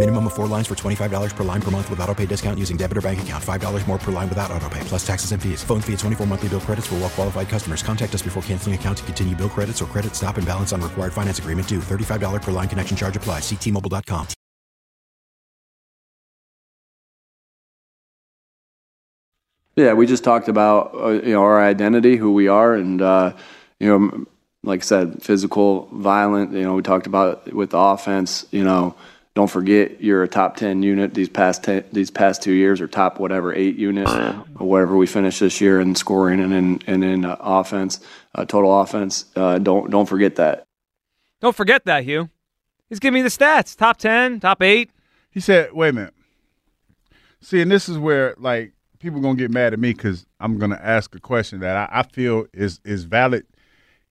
[0.00, 2.78] Minimum of four lines for $25 per line per month with auto pay discount using
[2.78, 3.44] debit or bank account.
[3.44, 5.62] $5 more per line without auto pay, plus taxes and fees.
[5.62, 7.82] Phone fee at 24 monthly bill credits for well qualified customers.
[7.82, 10.80] Contact us before canceling account to continue bill credits or credit stop and balance on
[10.80, 11.80] required finance agreement due.
[11.80, 13.42] $35 per line connection charge applies.
[13.42, 14.26] Ctmobile.com.
[19.76, 23.34] Yeah, we just talked about uh, you know our identity, who we are, and uh,
[23.78, 24.26] you know,
[24.62, 26.54] like I said, physical, violent.
[26.54, 28.46] You know, we talked about with the offense.
[28.50, 28.96] You know,
[29.34, 32.88] don't forget you're a top ten unit these past ten, these past two years, or
[32.88, 34.10] top whatever eight units,
[34.58, 38.00] or whatever we finished this year in scoring and in and in uh, offense,
[38.34, 39.26] uh, total offense.
[39.36, 40.64] Uh, don't don't forget that.
[41.40, 42.28] Don't forget that, Hugh.
[42.88, 44.90] He's giving me the stats: top ten, top eight.
[45.30, 46.14] He said, "Wait a minute."
[47.40, 50.80] See, and this is where like people gonna get mad at me because I'm gonna
[50.82, 53.46] ask a question that I, I feel is is valid.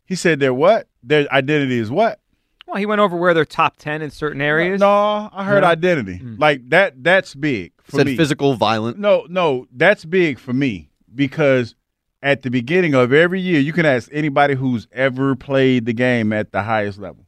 [0.06, 0.88] He said, "Their what?
[1.04, 2.22] Their identity is what?"
[2.70, 4.80] Well, he went over where they're top ten in certain areas.
[4.80, 5.68] No, I heard No?
[5.68, 6.22] identity.
[6.38, 7.04] Like that.
[7.04, 8.16] That's big for Said me.
[8.16, 8.98] physical, violence.
[8.98, 11.74] No, no, that's big for me because
[12.22, 16.32] at the beginning of every year, you can ask anybody who's ever played the game
[16.32, 17.26] at the highest level.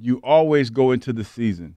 [0.00, 1.76] You always go into the season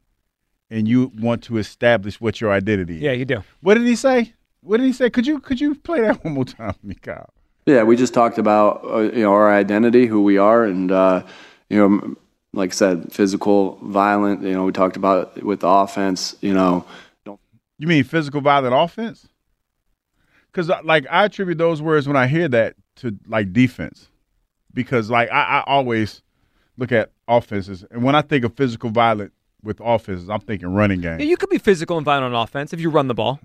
[0.72, 3.02] and you want to establish what your identity is.
[3.04, 3.44] Yeah, you do.
[3.62, 4.34] What did he say?
[4.62, 5.10] What did he say?
[5.12, 7.30] Could you could you play that one more time for me, Kyle?
[7.68, 11.24] Yeah, we just talked about uh, you know our identity, who we are, and uh,
[11.70, 12.18] you know, m-
[12.54, 14.42] like I said, physical, violent.
[14.44, 16.36] You know, we talked about with the offense.
[16.42, 16.86] You know,
[17.26, 17.40] don't
[17.78, 19.28] You mean physical violent offense?
[20.52, 24.10] Because uh, like I attribute those words when I hear that to like defense,
[24.74, 26.22] because like I, I always
[26.78, 29.34] look at offenses, and when I think of physical violent
[29.64, 31.20] with offenses, I'm thinking running game.
[31.20, 33.40] Yeah, you could be physical and violent on offense if you run the ball.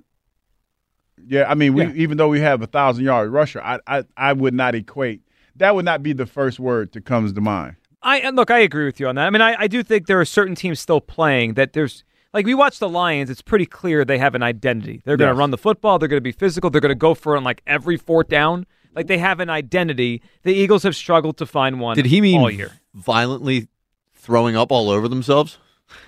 [1.27, 1.93] Yeah, I mean, we, Yeah.
[1.95, 5.21] even though we have a thousand yard rusher, I, I I would not equate.
[5.57, 7.77] That would not be the first word that comes to mind.
[8.03, 9.27] I and look, I agree with you on that.
[9.27, 12.05] I mean, I, I do think there are certain teams still playing that there's
[12.35, 13.31] like we watch the Lions.
[13.31, 15.03] It's pretty clear they have an identity.
[15.05, 15.39] They're going to Yes.
[15.39, 15.99] run the football.
[15.99, 16.71] They're going to be physical.
[16.71, 18.67] They're going to go for it on like every fourth down.
[18.95, 20.21] Like they have an identity.
[20.43, 21.97] The Eagles have struggled to find one.
[21.97, 22.73] Did he mean all year?
[22.95, 23.69] violently
[24.15, 25.59] throwing up all over themselves?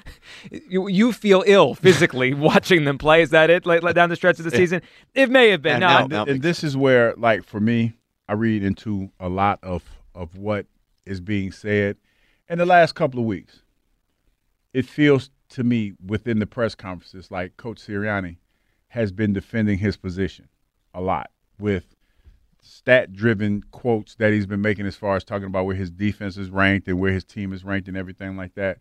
[0.69, 3.23] You, you feel ill physically watching them play.
[3.23, 3.65] Is that it?
[3.65, 4.83] Like, like down the stretch of the season,
[5.15, 5.75] it may have been.
[5.75, 7.95] And No, now- and, now- and this is where, like, for me,
[8.29, 9.83] I read into a lot of
[10.15, 10.67] of what
[11.07, 11.97] is being said
[12.49, 13.63] in the last couple of weeks.
[14.73, 18.39] It feels to me within the press conferences like Coach Sirianni
[18.89, 20.49] has been defending his position
[20.93, 21.95] a lot with
[22.61, 26.37] stat driven quotes that he's been making as far as talking about where his defense
[26.37, 28.79] is ranked and where his team is ranked and everything like that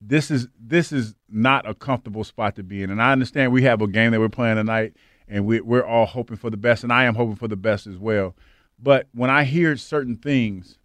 [0.00, 2.90] this is this is not a comfortable spot to be in.
[2.90, 4.94] And I understand we have a game that we're playing tonight,
[5.26, 7.86] and we, we're all hoping for the best, and I am hoping for the best
[7.86, 8.34] as well.
[8.78, 10.78] But when I hear certain things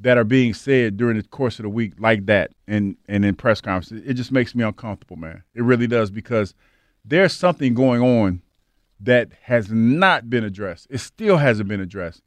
[0.00, 3.34] that are being said during the course of the week, like that, and and in
[3.34, 5.42] press conferences, it just makes me uncomfortable, man.
[5.54, 6.54] It really does because
[7.04, 8.42] there's something going on
[9.00, 10.86] that has not been addressed.
[10.90, 12.22] It still hasn't been addressed.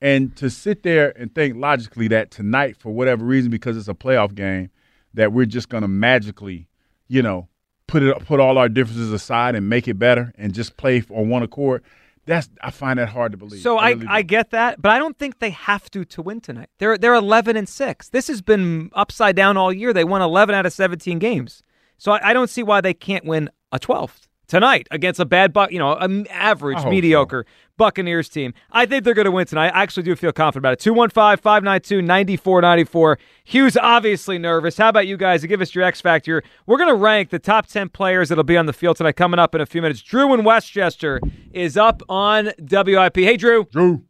[0.00, 3.94] And to sit there and think logically that tonight, for whatever reason, because it's a
[3.94, 4.70] playoff game,
[5.14, 6.68] that we're just going to magically,
[7.08, 7.48] you know,
[7.86, 11.28] put it put all our differences aside and make it better and just play on
[11.28, 11.82] one accord.
[12.28, 13.62] That's I find that hard to believe.
[13.62, 14.06] So I, really.
[14.06, 16.68] I get that, but I don't think they have to to win tonight.
[16.78, 18.10] They're they're eleven and six.
[18.10, 19.92] This has been upside down all year.
[19.92, 21.62] They won eleven out of seventeen games.
[21.96, 25.54] So I, I don't see why they can't win a twelfth tonight against a bad
[25.70, 27.46] you know, an average, oh, I hope mediocre
[27.78, 28.52] Buccaneers team.
[28.70, 29.72] I think they're going to win tonight.
[29.74, 30.80] I actually do feel confident about it.
[30.90, 33.16] 215-592-9494.
[33.44, 34.76] Hugh's obviously nervous.
[34.76, 35.42] How about you guys?
[35.46, 36.42] Give us your X factor.
[36.66, 39.40] We're going to rank the top 10 players that'll be on the field tonight coming
[39.40, 40.02] up in a few minutes.
[40.02, 41.18] Drew in West Chester
[41.52, 43.16] is up on WIP.
[43.16, 43.64] Hey, Drew.
[43.70, 44.04] Drew.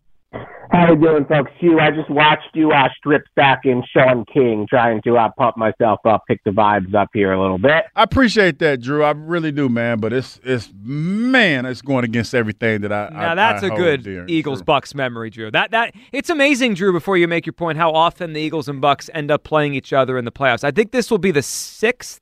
[0.71, 1.51] How you doing, folks?
[1.59, 5.57] Hugh, I just watched you uh, strip back in Shaun King, trying to uh, pump
[5.57, 7.85] myself up, pick the vibes up here a little bit.
[7.97, 9.03] I appreciate that, Drew.
[9.03, 9.99] I really do, man.
[9.99, 13.09] But it's it's man, it's going against everything that I.
[13.11, 14.25] Now I- that's I a hold good dear.
[14.29, 14.67] Eagles True.
[14.67, 15.51] Bucks memory, Drew.
[15.51, 16.93] That that it's amazing, Drew.
[16.93, 19.95] Before you make your point, how often the Eagles and Bucks end up playing each
[19.95, 20.65] other in the playoffs.
[20.65, 22.21] I think this will be the sixth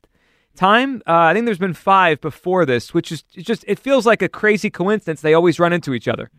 [0.55, 1.01] time.
[1.05, 4.29] Uh, I think there's been five before this, which is just it feels like a
[4.29, 5.19] crazy coincidence.
[5.19, 6.31] They always run into each other.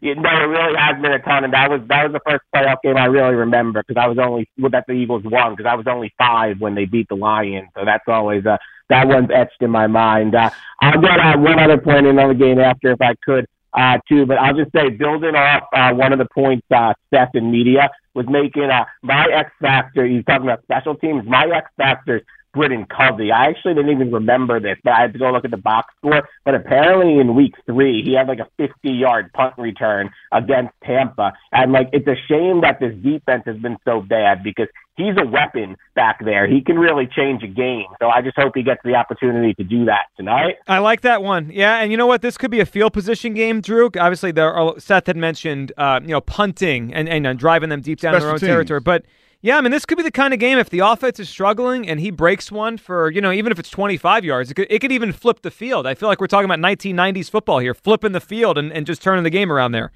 [0.00, 2.44] Yeah, no, it really has been a ton, and that was that was the first
[2.54, 5.68] playoff game I really remember because I was only well, that the Eagles won because
[5.70, 8.58] I was only five when they beat the Lions, so that's always uh,
[8.88, 10.34] that one's etched in my mind.
[10.34, 10.50] Uh,
[10.80, 13.98] I'll get uh, one other point in on the game after if I could uh,
[14.08, 17.50] too, but I'll just say building off uh, one of the points uh, Seth in
[17.50, 20.06] media was making uh, my X factor.
[20.06, 21.26] He's talking about special teams.
[21.26, 22.22] My X factor
[22.54, 23.32] Britton Covey.
[23.32, 25.92] I actually didn't even remember this, but I had to go look at the box
[25.98, 26.28] score.
[26.44, 31.32] But apparently in week three, he had like a 50 yard punt return against Tampa.
[31.52, 35.26] And like, it's a shame that this defense has been so bad because he's a
[35.26, 36.46] weapon back there.
[36.46, 37.86] He can really change a game.
[38.00, 40.56] So I just hope he gets the opportunity to do that tonight.
[40.68, 41.50] I like that one.
[41.52, 42.22] Yeah, and you know what?
[42.22, 43.86] This could be a field position game, Drew.
[43.86, 47.80] Obviously, there are, Seth had mentioned, uh, you know, punting and, and uh, driving them
[47.80, 48.48] deep down Special their own teams.
[48.48, 48.80] territory.
[48.80, 49.04] But
[49.44, 51.86] yeah, I mean, this could be the kind of game if the offense is struggling
[51.86, 54.78] and he breaks one for, you know, even if it's 25 yards, it could, it
[54.78, 55.86] could even flip the field.
[55.86, 59.02] I feel like we're talking about 1990s football here, flipping the field and, and just
[59.02, 59.92] turning the game around there.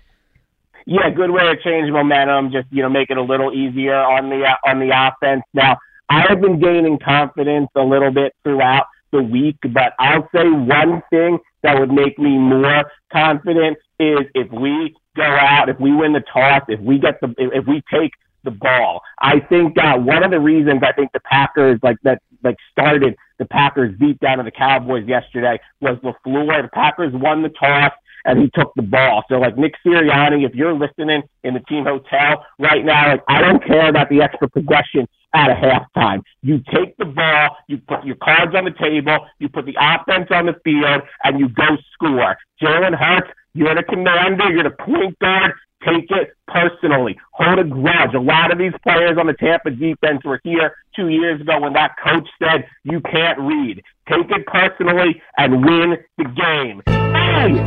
[0.85, 2.53] Yeah, good way to change momentum.
[2.53, 5.45] Just you know, make it a little easier on the uh, on the offense.
[5.55, 5.79] Now,
[6.11, 11.03] I have been gaining confidence a little bit throughout the week, but I'll say one
[11.09, 16.13] thing that would make me more confident is if we go out, if we win
[16.13, 18.13] the toss, if we get the, if we take
[18.45, 19.03] the ball.
[19.21, 23.17] I think uh, one of the reasons I think the Packers like that like started
[23.39, 26.63] the Packers beat down of the Cowboys yesterday was LaFleur.
[26.63, 27.93] The Packers won the toss
[28.25, 29.25] and he took the ball.
[29.29, 33.41] So like Nick Sirianni, if you're listening in the team hotel right now, like I
[33.41, 36.23] don't care about the extra possession at a halftime.
[36.43, 40.29] You take the ball, you put your cards on the table, you put the offense
[40.31, 42.37] on the field, and you go score.
[42.63, 45.53] Jalen Hurts, you're the commander, you're the point guard.
[45.85, 47.19] Take it personally.
[47.33, 48.15] Hold a grudge.
[48.15, 51.73] A lot of these players on the Tampa defense were here two years ago when
[51.75, 53.83] that coach said you can't read.
[54.09, 56.83] Take it personally and win the game.
[56.87, 57.59] Hey!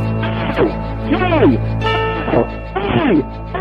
[0.56, 0.68] Hey!
[1.12, 1.56] Hey!
[2.80, 3.52] Hey!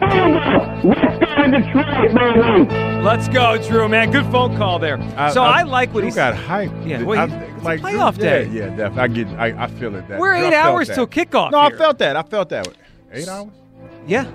[0.00, 3.02] Let's go in Detroit, baby!
[3.02, 4.10] Let's go, Drew, man.
[4.10, 4.98] Good phone call there.
[5.32, 6.70] so I, like what he's got hype.
[6.84, 8.46] Yeah, well, I, he- it's a like playoff yeah, day.
[8.48, 9.00] Yeah, definitely.
[9.00, 9.26] I get.
[9.58, 10.08] I, I feel it.
[10.08, 10.94] That We're eight felt hours that.
[10.94, 11.74] till kickoff No, here.
[11.74, 12.16] I felt that.
[12.16, 12.68] I felt that.
[13.12, 13.50] Eight hours.
[14.06, 14.30] Yeah.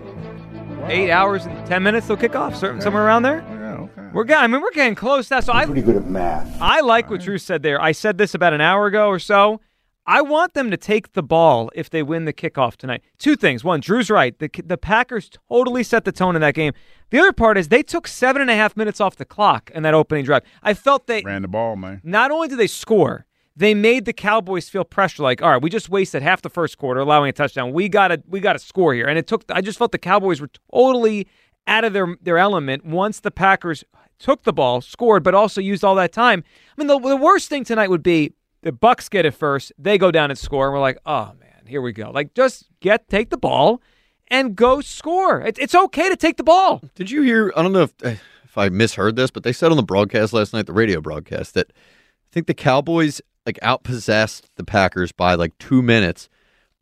[0.87, 3.39] Eight hours and ten minutes till kickoff, certain somewhere around there.
[3.49, 4.09] Yeah, okay.
[4.13, 5.31] We're getting, I mean, we're getting close.
[5.31, 6.57] Now, so I Pretty good at math.
[6.61, 7.81] I like what Drew said there.
[7.81, 9.61] I said this about an hour ago or so.
[10.05, 13.03] I want them to take the ball if they win the kickoff tonight.
[13.17, 13.63] Two things.
[13.63, 14.37] One, Drew's right.
[14.37, 16.73] The the Packers totally set the tone in that game.
[17.09, 19.83] The other part is they took seven and a half minutes off the clock in
[19.83, 20.43] that opening drive.
[20.61, 22.01] I felt they Ran the ball, man.
[22.03, 25.23] not only did they score, they made the Cowboys feel pressure.
[25.23, 27.71] Like, all right, we just wasted half the first quarter, allowing a touchdown.
[27.71, 29.07] We gotta we gotta score here.
[29.07, 29.45] And it took.
[29.49, 31.27] I just felt the Cowboys were totally
[31.65, 33.85] out of their their element once the Packers
[34.19, 36.43] took the ball, scored, but also used all that time.
[36.77, 39.97] I mean, the, the worst thing tonight would be the Bucks get it first, they
[39.97, 42.11] go down and score, and we're like, oh man, here we go.
[42.11, 43.81] Like, just get take the ball
[44.29, 45.41] and go score.
[45.41, 46.81] It, it's okay to take the ball.
[46.95, 47.53] Did you hear?
[47.55, 50.53] I don't know if if I misheard this, but they said on the broadcast last
[50.53, 55.57] night, the radio broadcast, that I think the Cowboys like outpossessed the Packers by like
[55.57, 56.29] two minutes,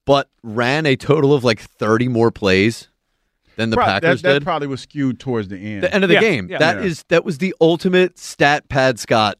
[0.05, 2.87] but ran a total of like thirty more plays
[3.57, 4.43] than the Pro- Packers that, that did.
[4.43, 5.83] probably was skewed towards the end.
[5.83, 6.47] the end of the Yeah, game.
[6.49, 6.57] yeah.
[6.59, 7.03] That is Yeah.
[7.15, 9.37] that was the ultimate stat pad Scott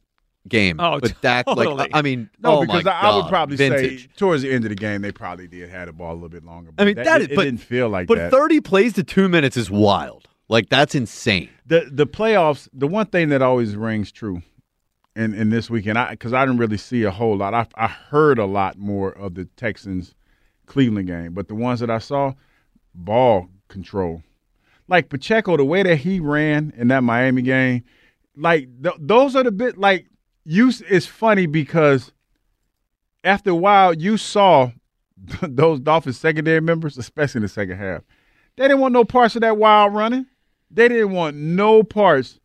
[0.48, 0.80] game.
[0.80, 1.46] Oh, with Dak.
[1.46, 1.92] Like totally.
[1.92, 4.02] I I mean, no, oh because my I, I would probably vintage.
[4.02, 6.28] say towards the end of the game they probably did had the ball a little
[6.28, 6.72] bit longer.
[6.72, 8.30] But I mean, that, that it, is- it but- didn't feel like But that.
[8.30, 10.28] thirty plays to two minutes is wild.
[10.48, 11.48] Like that's insane.
[11.66, 14.42] the the playoffs, the one thing that always rings true
[15.16, 17.54] in in this weekend, I because I didn't really see a whole lot.
[17.54, 20.14] I I heard a lot more of the Texans
[20.66, 22.32] Cleveland game, but the ones that I saw,
[22.94, 24.22] ball control,
[24.88, 27.84] like Pacheco, the way that he ran in that Miami game,
[28.36, 30.06] like th- those are the bit like
[30.44, 30.70] you.
[30.88, 32.12] It's funny because
[33.24, 34.70] after a while you saw
[35.42, 38.02] those Dolphins secondary members, especially in the second half,
[38.56, 40.26] they didn't want no parts of that wild running.
[40.70, 42.40] They didn't want no parts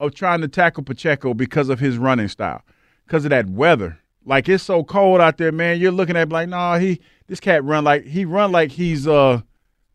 [0.00, 2.62] of trying to tackle Pacheco because of his running style,
[3.06, 3.98] because of that weather.
[4.24, 5.78] Like it's so cold out there, man.
[5.80, 9.06] You're looking at it like, nah, he this cat run like he run like he's
[9.06, 9.42] uh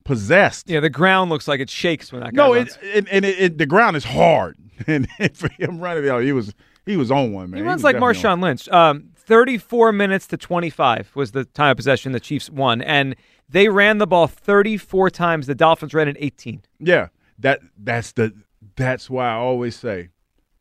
[0.03, 0.69] possessed.
[0.69, 2.77] Yeah, the ground looks like it shakes when that guy No, runs.
[2.81, 6.31] it, it, and it, it, the ground is hard, and for him running, oh, he
[6.31, 6.53] was
[6.85, 7.59] he was on one man.
[7.59, 8.67] He runs was like Marshawn Lynch.
[8.69, 13.15] Um, 34 minutes to 25 was the time of possession the Chiefs won, and
[13.47, 15.47] they ran the ball 34 times.
[15.47, 16.63] The Dolphins ran it 18.
[16.79, 18.33] Yeah, that that's the
[18.75, 20.09] that's why I always say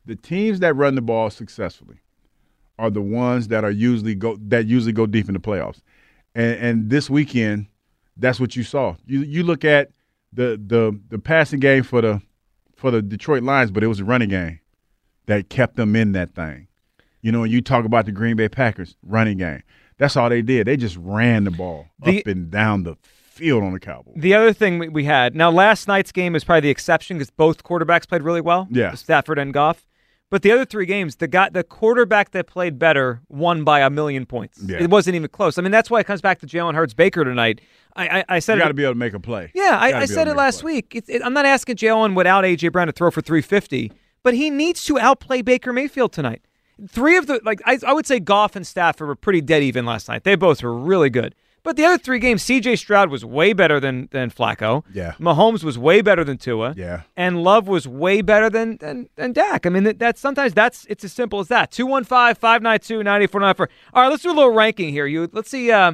[0.04, 2.00] the teams that run the ball successfully
[2.78, 5.80] are the ones that are usually go that usually go deep in the playoffs.
[6.34, 7.66] And and this weekend,
[8.16, 8.96] that's what you saw.
[9.06, 9.90] You you look at
[10.32, 12.20] the the the passing game for the
[12.76, 14.60] for the Detroit Lions, but it was a running game
[15.28, 16.66] that kept them in that thing.
[17.22, 19.62] You know, you talk about the Green Bay Packers running game.
[19.98, 20.66] That's all they did.
[20.66, 22.96] They just ran the ball The- up and down the
[23.30, 24.14] field on the Cowboys.
[24.16, 27.62] The other thing we- had now last night's game is probably the exception because both
[27.62, 28.66] quarterbacks played really well.
[28.70, 28.94] Yeah.
[28.94, 29.84] Stafford and Goff.
[30.30, 33.88] But the other three games, the guy, the quarterback that played better won by a
[33.88, 34.60] million points.
[34.62, 34.76] Yeah.
[34.82, 35.56] It wasn't even close.
[35.56, 37.62] I mean, that's why it comes back to Jalen Hurts Baker tonight.
[37.96, 39.50] I, I, I said You got to be able to make a play.
[39.54, 40.94] Yeah, I, I said it last week.
[40.94, 43.90] It's it, I'm not asking Jalen without AJ Brown to throw for 350,
[44.22, 46.42] but he needs to outplay Baker Mayfield tonight.
[46.88, 49.84] Three of the like I, I would say Goff and Stafford were pretty dead even
[49.84, 50.24] last night.
[50.24, 51.34] They both were really good.
[51.64, 52.76] But the other three games, C.J.
[52.76, 54.84] Stroud was way better than than Flacco.
[54.92, 55.12] Yeah.
[55.18, 56.72] Mahomes was way better than Tua.
[56.76, 57.02] Yeah.
[57.16, 59.66] And Love was way better than than, than Dak.
[59.66, 61.70] I mean, that, that's sometimes that's it's as simple as that.
[61.72, 63.68] 215-592-9494.
[63.92, 65.06] All right, let's do a little ranking here.
[65.06, 65.92] You let's see uh,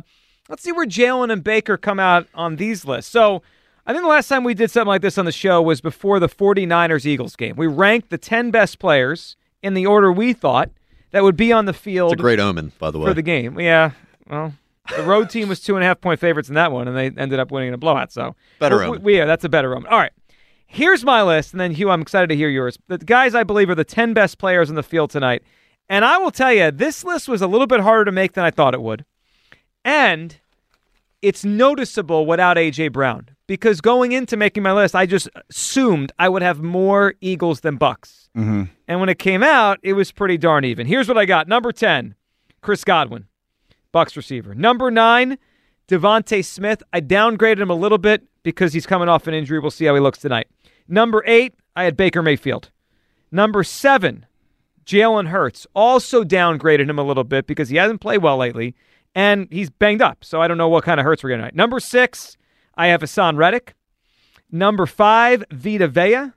[0.48, 3.10] let's see where Jalen and Baker come out on these lists.
[3.10, 3.42] So
[3.86, 6.18] I think the last time we did something like this on the show was before
[6.18, 7.54] the 49ers Eagles game.
[7.56, 10.70] We ranked the 10 best players in the order we thought
[11.10, 13.06] that would be on the field It's a great omen, by the way.
[13.10, 13.60] for the game.
[13.60, 13.90] Yeah.
[14.28, 14.54] Well,
[14.96, 17.10] the road team was two and a half point favorites in that one, and they
[17.20, 18.10] ended up winning in a blowout.
[18.10, 19.02] So Better we- omen.
[19.02, 19.90] we- yeah, that's a better omen.
[19.92, 20.12] All right.
[20.66, 22.78] Here's my list, and then Hugh, I'm excited to hear yours.
[22.88, 25.42] The guys I believe are the 10 best players in the field tonight.
[25.88, 28.44] And I will tell you, this list was a little bit harder to make than
[28.44, 29.04] I thought it would.
[29.84, 30.36] And
[31.22, 36.28] it's noticeable without AJ Brown because going into making my list, I just assumed I
[36.28, 38.28] would have more Eagles than Bucks.
[38.36, 38.64] Mm-hmm.
[38.88, 40.86] And when it came out, it was pretty darn even.
[40.86, 41.46] Here's what I got.
[41.48, 42.14] Number 10,
[42.60, 43.26] Chris Godwin,
[43.92, 44.54] Bucks receiver.
[44.54, 45.38] Number 9,
[45.88, 46.82] DeVonta Smith.
[46.92, 49.58] I downgraded him a little bit because he's coming off an injury.
[49.58, 50.48] We'll see how he looks tonight.
[50.88, 52.70] Number 8, I had Baker Mayfield.
[53.30, 54.26] Number 7,
[54.84, 55.66] Jalen Hurts.
[55.74, 58.74] Also downgraded him a little bit because he hasn't played well lately
[59.14, 60.24] and he's banged up.
[60.24, 61.54] So I don't know what kind of Hurts we're getting tonight.
[61.54, 62.36] Number 6,
[62.76, 63.74] I have Haason Reddick.
[64.50, 66.32] Number 5, Vita Vea.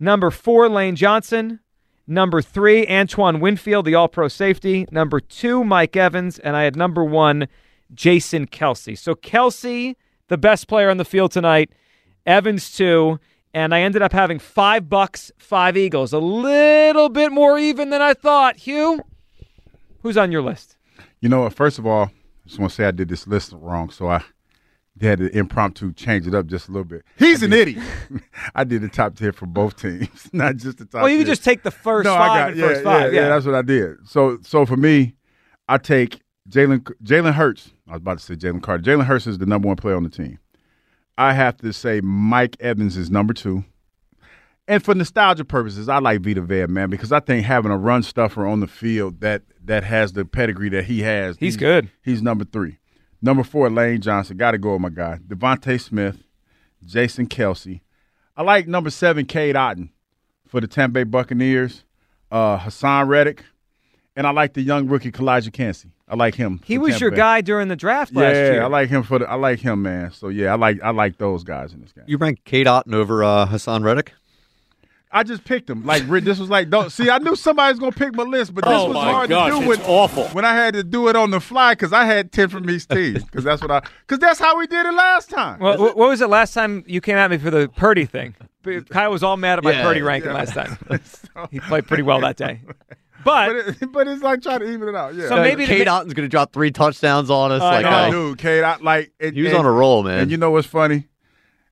[0.00, 1.60] Number four, Lane Johnson.
[2.06, 4.86] Number three, Antoine Winfield, the all pro safety.
[4.90, 6.38] Number two, Mike Evans.
[6.38, 7.46] And I had number one,
[7.92, 8.98] Jason Kelce.
[8.98, 9.94] So Kelce,
[10.28, 11.70] the best player on the field tonight.
[12.24, 13.20] Evans, two.
[13.52, 16.12] And I ended up having five Bucks, five Eagles.
[16.12, 18.56] A little bit more even than I thought.
[18.56, 19.00] Hugh,
[20.02, 20.76] who's on your list?
[21.20, 21.48] You know?
[21.50, 24.24] First of all, I just want to say I did this list wrong, so I
[25.06, 27.04] had to impromptu change it up just a little bit.
[27.16, 27.82] He's an idiot.
[28.54, 31.02] I did the top ten for both teams, not just the top.
[31.02, 31.24] Well, you 10.
[31.24, 33.12] could just take the first no, five I got, yeah, first five.
[33.12, 33.96] Yeah, yeah, that's what I did.
[34.06, 35.14] So, so for me,
[35.68, 37.72] I take Jalen Jalen Hurts.
[37.88, 38.82] I was about to say Jalen Carter.
[38.82, 40.38] Jalen Hurts is the number one player on the team.
[41.16, 43.64] I have to say Mike Evans is number two.
[44.66, 48.04] And for nostalgia purposes, I like Vita Vea, man, because I think having a run
[48.04, 51.90] stuffer on the field that that has the pedigree that he has, He's good.
[52.02, 52.78] He's number three.
[53.22, 54.36] Number four, Lane Johnson.
[54.36, 55.18] Got to go with my guy.
[55.26, 56.18] DeVonta Smith,
[56.84, 57.80] Jason Kelce.
[58.36, 59.90] I like number seven, Cade Otton
[60.46, 61.84] for the Tampa Bay Buccaneers.
[62.30, 63.44] Uh, Haason Reddick.
[64.16, 65.90] And I like the young rookie Calijah Kancey.
[66.08, 66.60] I like him.
[66.64, 67.16] He was Tampa your Bay.
[67.18, 68.54] guy during the draft Yeah, last year.
[68.56, 70.10] Yeah, I like him for the, I like him, man.
[70.12, 72.04] So yeah, I like I like those guys in this game.
[72.08, 74.12] You rank Cade Otton over uh, Haason Reddick?
[75.12, 75.84] I just picked them.
[75.84, 77.10] Like this was like, don't see.
[77.10, 79.56] I knew somebody was gonna pick my list, but this Oh was hard gosh, to
[79.56, 79.60] do.
[79.62, 80.24] it's With, awful.
[80.28, 82.86] when I had to do it on the fly because I had ten from each
[82.86, 83.14] team.
[83.14, 83.80] Because that's what I.
[84.06, 85.58] Because that's how we did it last time.
[85.58, 88.36] Well, wh- what was it last time you came at me for the Purdy thing?
[88.90, 90.36] Kyle was all mad at my Yeah, Purdy ranking yeah.
[90.36, 90.78] last time.
[91.50, 92.60] he played pretty well that day.
[93.24, 95.14] But, but, it, but it's like trying to even it out.
[95.14, 95.28] Yeah.
[95.28, 97.60] So maybe to Cade ma- Otton's going to drop three touchdowns on us.
[97.62, 97.90] I like know.
[97.90, 99.12] I- dude, Cade, I like.
[99.20, 100.20] And, he was and- on a roll, man.
[100.20, 101.06] And you know what's funny?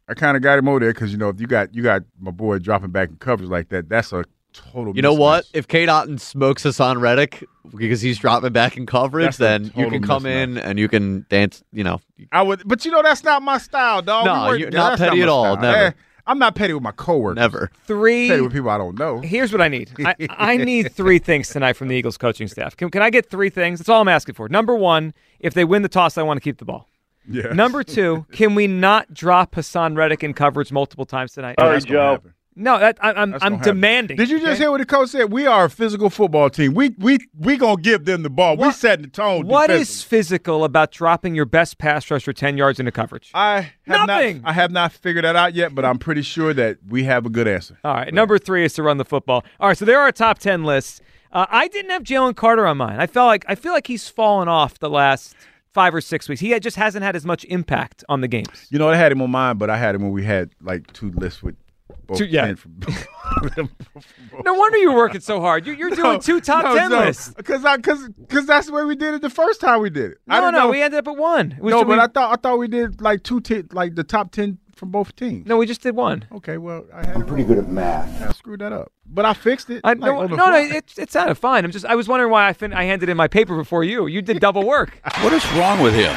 [0.08, 2.02] I kind of got him over there because you know if you got you got
[2.20, 4.96] my boy dropping back in coverage like that, that's a total.
[4.96, 5.44] You know what?
[5.52, 7.44] If Cade Otton smokes Haason Reddick
[7.76, 10.42] because he's dropping back in coverage, That's then you can come mismatch.
[10.42, 11.62] in and you can dance.
[11.72, 12.00] You know,
[12.32, 14.24] I would, but you know that's not my style, dog.
[14.24, 14.76] No, We you're together.
[14.90, 15.56] not petty my at all, style.
[15.62, 15.84] never.
[15.86, 15.90] Eh,
[16.26, 17.36] I'm not petty with my coworkers.
[17.36, 17.70] never.
[17.86, 18.28] three.
[18.28, 19.20] Petty with people I don't know.
[19.20, 19.90] Here's what I need.
[20.04, 22.76] I, I need three things tonight from the Eagles coaching staff.
[22.76, 23.78] Can, can I get three things?
[23.78, 24.46] That's all I'm asking for.
[24.48, 26.86] Number one, if they win the toss, I want to keep the ball.
[27.30, 27.52] Yeah.
[27.52, 31.56] Number two, can we not drop Haason Reddick in coverage multiple times tonight?
[31.58, 32.20] That's gonna.
[32.60, 34.16] No, that, I, I'm I'm demanding.
[34.16, 34.58] Did you just okay?
[34.58, 35.30] hear what the coach said?
[35.30, 36.74] We are a physical football team.
[36.74, 38.56] We we we gonna give them the ball.
[38.56, 39.46] We What- setting the tone.
[39.46, 43.30] What is physical about dropping your best pass rusher ten yards into coverage?
[43.32, 44.42] I have Nothing.
[44.42, 47.24] Not, I have not figured that out yet, but I'm pretty sure that we have
[47.26, 47.78] a good answer.
[47.84, 48.12] All right.
[48.12, 49.44] Number three is to run the football.
[49.60, 49.78] All right.
[49.78, 51.00] So there are top ten lists.
[51.30, 52.98] Uh, I didn't have Jalen Carter on mine.
[52.98, 55.36] I felt like I feel like he's fallen off the last
[55.74, 56.40] five or six weeks.
[56.40, 58.66] He had- just hasn't had as much impact on the games.
[58.70, 60.92] You know, I had him on mine, but I had him when we had like
[60.92, 61.56] two lists with
[62.06, 62.46] both Two- yeah.
[62.46, 62.80] 10 from-
[64.44, 65.66] No wonder you're working so hard.
[65.66, 67.32] You're, you're doing two top ten lists.
[67.34, 70.18] Because because because that's the way we did it the first time we did it.
[70.28, 71.58] I No, didn't no, know- we ended up at one.
[71.60, 74.32] No, we- but I thought I thought we did like two ten, like the top
[74.32, 75.46] ten from both teams?
[75.46, 76.24] No, we just did one.
[76.32, 78.22] Okay, well, I had I'm pretty good at math.
[78.22, 79.80] I screwed that up, but I fixed it.
[79.84, 80.60] I, like, no, no, no, fly.
[80.60, 81.64] it, it sounded fine.
[81.64, 84.06] I'm just, I was wondering why I fin- I handed in my paper before you.
[84.06, 85.00] You did double work.
[85.22, 86.16] What is wrong with him?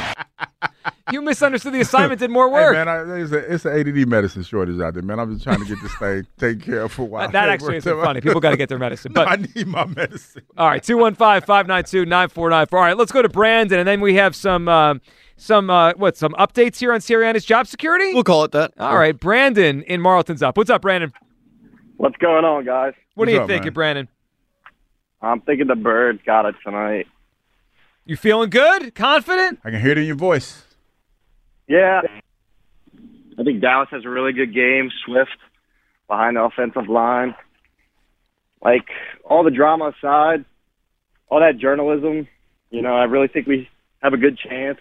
[1.10, 2.74] you misunderstood the assignment, did more work.
[2.74, 2.86] Hey, work.
[2.86, 5.18] man, I, it's, a, it's an ADD medicine shortage out there, man.
[5.18, 7.28] I'm just trying to get this thing taken care of for a while.
[7.28, 8.20] that actually isn't funny.
[8.20, 9.12] People got to get their medicine.
[9.22, 10.42] But I need my medicine.
[10.56, 12.78] All right, 215 592 9494.
[12.78, 14.68] All right, let's go to Brandon, and then we have some.
[14.68, 15.00] Um,
[15.42, 16.16] some uh, what?
[16.16, 18.14] Some updates here on Sirianni's job security.
[18.14, 18.72] We'll call it that.
[18.78, 20.56] All right, Brandon in Marlton's up.
[20.56, 21.12] What's up, Brandon?
[21.96, 22.94] What's going on, guys?
[23.14, 23.72] What do What's you up, think, man?
[23.72, 24.08] Brandon?
[25.20, 27.06] I'm thinking the Birds got it tonight.
[28.04, 28.94] You feeling good?
[28.94, 29.60] Confident?
[29.64, 30.64] I can hear it in your voice.
[31.68, 32.02] Yeah.
[33.38, 34.90] I think Dallas has a really good game.
[35.06, 35.30] Swift
[36.08, 37.36] behind the offensive line.
[38.60, 38.88] Like,
[39.24, 40.44] all the drama aside,
[41.28, 42.26] all that journalism,
[42.70, 43.68] you know, I really think we
[44.02, 44.78] have a good chance.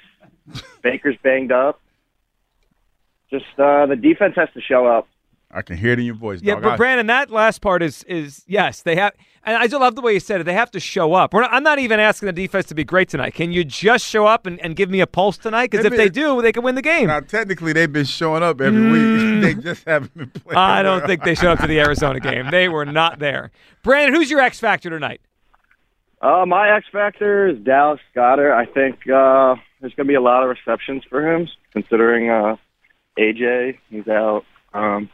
[0.81, 1.79] Baker's banged up.
[3.29, 5.07] Just uh, the defense has to show up.
[5.53, 6.39] I can hear it in your voice.
[6.41, 6.63] Yeah, dog.
[6.63, 10.01] but Brandon, that last part is is yes, they have, and I just love the
[10.01, 10.45] way you said it.
[10.45, 11.33] They have to show up.
[11.33, 13.33] We're not, I'm not even asking the defense to be great tonight.
[13.33, 15.71] Can you just show up and, and give me a pulse tonight?
[15.71, 17.07] Because They've if they do, they can win the game.
[17.07, 19.21] Now, technically, they've been showing up every week.
[19.41, 20.55] They just haven't been playing.
[20.55, 20.61] Mm.
[20.61, 21.07] I don't well.
[21.07, 22.51] think they showed up to the Arizona game.
[22.51, 23.49] They were not there.
[23.81, 25.19] Brandon, who's your X factor tonight?
[26.21, 28.53] Uh, my X factor is Dallas Goedert.
[28.53, 32.55] I think uh, there's going to be a lot of receptions for him, considering uh,
[33.17, 34.43] AJ he's out.
[34.73, 35.09] Um,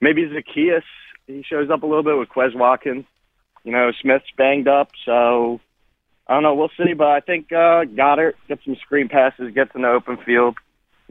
[0.00, 0.82] maybe Zaccheaus
[1.26, 3.04] he shows up a little bit with Quez Watkins.
[3.64, 5.60] You know, Smith's banged up, so
[6.28, 6.54] I don't know.
[6.54, 10.18] We'll see, but I think uh, Goedert gets some screen passes, gets in the open
[10.18, 10.56] field,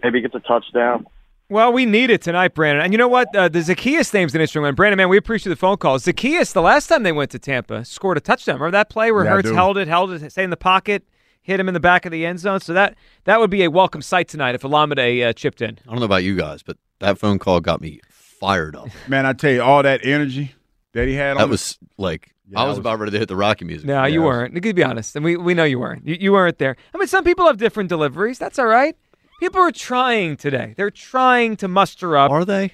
[0.01, 1.05] maybe gets a touchdown.
[1.47, 2.83] Well, we need it tonight, Brandon.
[2.83, 3.35] And you know what?
[3.35, 4.73] Uh, the Zaccheaus name's an interesting one.
[4.73, 5.99] Brandon, man, we appreciate the phone call.
[5.99, 8.55] Zaccheaus, the last time they went to Tampa, scored a touchdown.
[8.55, 11.03] Remember that play where Yeah, I Hurts held it, held it, stay in the pocket,
[11.45, 12.59] hit him in the back of the end zone?
[12.59, 15.77] So that that would be a welcome sight tonight if Olamide uh, chipped in.
[15.87, 18.89] I don't know about you guys, but that phone call got me fired up.
[19.07, 20.53] Man, I tell you, all that energy
[20.93, 21.37] that he had.
[21.37, 23.85] That on was like Yeah, I was, was- about ready to hit the Rocky music.
[23.87, 24.55] No, you weren't.
[24.61, 26.05] To be honest, and we, we know you weren't.
[26.05, 26.75] You, you weren't there.
[26.93, 28.39] I mean, some people have different deliveries.
[28.39, 28.95] That's all right.
[29.39, 30.73] People are trying today.
[30.77, 32.31] They're trying to muster up.
[32.31, 32.73] Are they?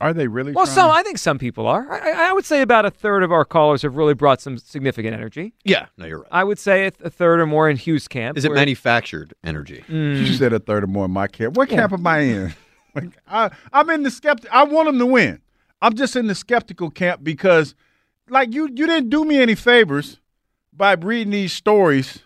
[0.00, 0.52] Are they really?
[0.52, 0.74] Well, trying?
[0.74, 1.90] some I think some people are.
[1.90, 4.58] I, I- I would say about a third of our callers have really brought some
[4.58, 5.54] significant energy.
[5.64, 6.28] Yeah, no, you're right.
[6.30, 8.36] I would say a, a third or more in Hughes camp.
[8.36, 9.82] Is it where- manufactured energy?
[9.86, 10.14] Hmm.
[10.16, 11.56] You said a third or more in my camp.
[11.56, 11.78] What Yeah.
[11.78, 12.54] camp am I in?
[12.94, 14.50] Like, I, I'm in the skeptic.
[14.50, 15.42] I want them to win.
[15.82, 17.74] I'm just in the skeptical camp because,
[18.30, 20.18] like, you you didn't do me any favors
[20.72, 22.20] by reading these stories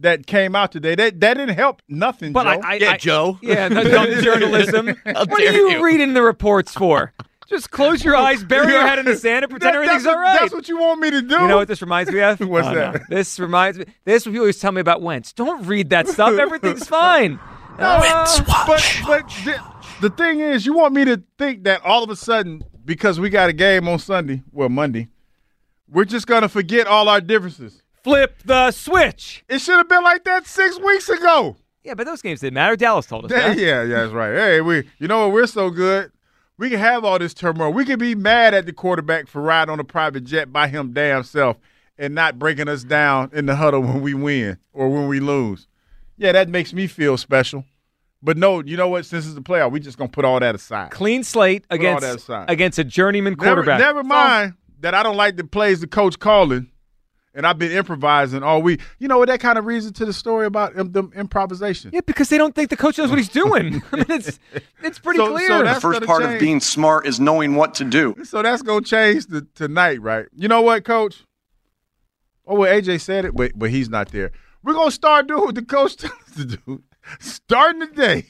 [0.00, 0.94] that came out today.
[0.94, 2.32] That that didn't help nothing.
[2.32, 2.60] But Joe.
[2.64, 3.38] I- Yeah, Joe.
[3.42, 4.86] Yeah, the dumb journalism.
[5.04, 5.84] What are you, you.
[5.84, 7.12] reading the reports for?
[7.48, 10.14] Just close your eyes, bury your head in the sand, and pretend That- everything's that's
[10.14, 10.40] all what- right.
[10.40, 11.34] That's what you want me to do.
[11.34, 12.38] You know what this reminds me of?
[12.48, 12.94] What's Oh, that?
[12.94, 13.00] no.
[13.08, 13.86] This reminds me.
[14.04, 15.32] This is what people always tell me about Wentz.
[15.32, 16.38] Don't read that stuff.
[16.38, 17.40] Everything's fine.
[17.78, 18.26] Uh,
[18.66, 19.60] But, but the,
[20.00, 23.30] the thing is, you want me to think that all of a sudden, because we
[23.30, 25.08] got a game on Sunday, well, Monday,
[25.88, 27.79] we're just going to forget all our differences.
[28.02, 29.44] Flip the switch.
[29.48, 31.56] It should have been like that six weeks ago.
[31.84, 32.76] Yeah, but those games didn't matter.
[32.76, 33.58] Dallas told us that.
[33.58, 33.88] Yeah, that.
[33.88, 34.34] yeah, that's right.
[34.34, 35.32] Hey, we, you know what?
[35.32, 36.12] We're so good.
[36.58, 37.72] We can have all this turmoil.
[37.72, 40.92] We can be mad at the quarterback for riding on a private jet by him
[40.92, 41.56] damn self
[41.96, 45.68] and not breaking us down in the huddle when we win or when we lose.
[46.18, 47.64] Yeah, that makes me feel special.
[48.22, 49.06] But no, you know what?
[49.06, 50.90] Since it's the playoff, we just gonna put all that aside.
[50.90, 53.80] Clean slate all against against a journeyman Never, quarterback.
[53.80, 56.70] never mind that I don't like the plays the coach calling,
[57.34, 58.80] and I've been improvising all week.
[58.98, 59.28] You know what?
[59.28, 61.90] That kind of reason to the story about um, the improvisation.
[61.92, 63.82] Yeah, because they don't think the coach knows what he's doing.
[63.92, 64.38] I mean, it's
[64.82, 65.48] it's pretty So- clear.
[65.48, 66.34] so The first part change.
[66.34, 68.16] of being smart is knowing what to do.
[68.24, 70.26] So that's gonna change the, tonight, right?
[70.34, 71.24] You know what, Coach?
[72.46, 74.32] Oh, well, AJ said it, but but he's not there.
[74.62, 76.82] We're gonna start doing what the coach tells us to do,
[77.20, 78.26] starting today.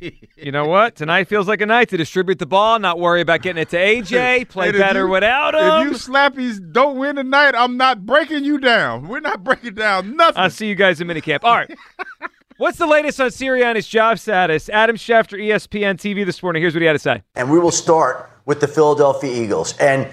[0.00, 0.94] You know what?
[0.96, 3.76] Tonight feels like a night to distribute the ball, not worry about getting it to
[3.76, 5.88] AJ, play better you- without him.
[5.88, 9.08] If you slappies don't win tonight, I'm not breaking you down.
[9.08, 10.40] We're not breaking down nothing.
[10.42, 11.40] I'll see you guys in minicamp.
[11.42, 11.70] All right.
[12.58, 14.70] What's the latest on Sirianni's job status?
[14.70, 16.62] Adam Schefter, ESPN TV this morning.
[16.62, 17.22] Here's what he had to say.
[17.34, 19.76] And we will start with the Philadelphia Eagles.
[19.76, 20.08] And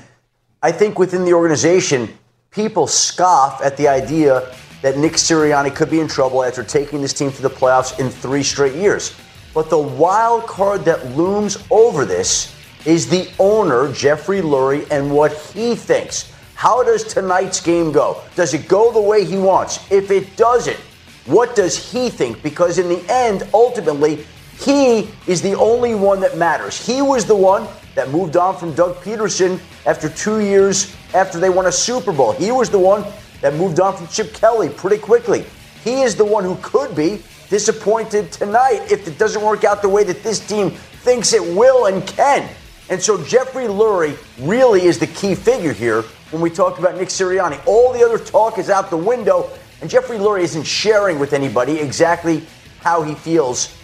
[0.61, 2.09] I think within the organization,
[2.51, 7.13] people scoff at the idea that Nick Sirianni could be in trouble after taking this
[7.13, 9.15] team to the playoffs in three straight years.
[9.53, 15.33] But the wild card that looms over this is the owner, Jeffrey Lurie, and what
[15.33, 16.31] he thinks.
[16.55, 18.21] How does tonight's game go?
[18.35, 19.79] Does it go the way he wants?
[19.91, 20.79] If it doesn't,
[21.25, 22.41] what does he think?
[22.41, 24.25] Because in the end, ultimately,
[24.59, 26.85] he is the only one that matters.
[26.85, 31.49] He was the one that moved on from Doug Pederson after two years after they
[31.49, 32.33] won a Super Bowl.
[32.33, 33.05] He was the one
[33.41, 35.45] that moved on from Chip Kelly pretty quickly.
[35.83, 37.21] He is the one who could be
[37.53, 41.85] disappointed tonight if it doesn't work out the way that this team thinks it will
[41.85, 42.49] and can.
[42.89, 47.09] And so Jeffrey Lurie really is the key figure here when we talk about Nick
[47.09, 47.61] Sirianni.
[47.67, 51.73] All the other talk is out the window, and Jeffrey Lurie isn't sharing with anybody
[51.79, 52.43] exactly
[52.79, 53.77] how he feels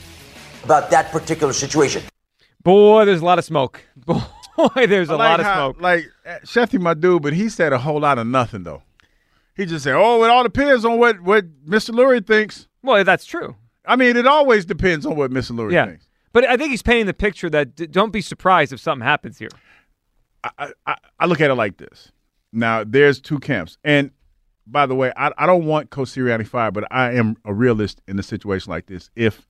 [0.63, 2.01] about that particular situation.
[2.63, 3.83] Boy, there's a lot of smoke.
[4.07, 5.79] Boy, there's a like lot of how- smoke.
[5.79, 6.05] Like
[6.43, 8.81] Schefty, my dude, but he said a whole lot of nothing though.
[9.55, 11.91] He just said, "Oh, it all depends on what what Mr.
[11.91, 13.55] Lurie thinks." Well, that's true.
[13.85, 15.51] I mean, it always depends on what Mr.
[15.51, 15.85] Lurie Yeah.
[15.87, 16.07] thinks.
[16.31, 19.39] But I think he's painting the picture that d- don't be surprised if something happens
[19.39, 19.49] here.
[20.43, 22.11] I, I, I look at it like this.
[22.53, 24.11] Now, there's two camps, and
[24.67, 28.01] by the way, I, I don't want Coach Sirianni fired, but I am a realist
[28.07, 29.09] in a situation like this.
[29.15, 29.47] If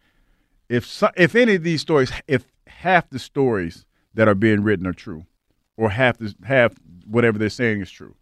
[0.69, 4.87] if so, if any of these stories, if half the stories that are being written
[4.87, 5.25] are true,
[5.77, 6.73] or half the half
[7.05, 8.15] whatever they're saying is true,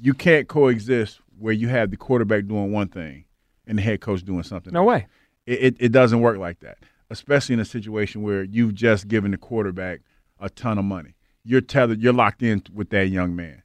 [0.00, 3.24] you can't coexist where you have the quarterback doing one thing
[3.68, 4.72] and the head coach doing something.
[4.72, 5.06] No way.
[5.46, 6.78] It, it it doesn't work like that,
[7.10, 10.00] especially in a situation where you've just given the quarterback
[10.40, 11.14] a ton of money.
[11.44, 12.02] You're tethered.
[12.02, 13.62] You're locked in with that young man.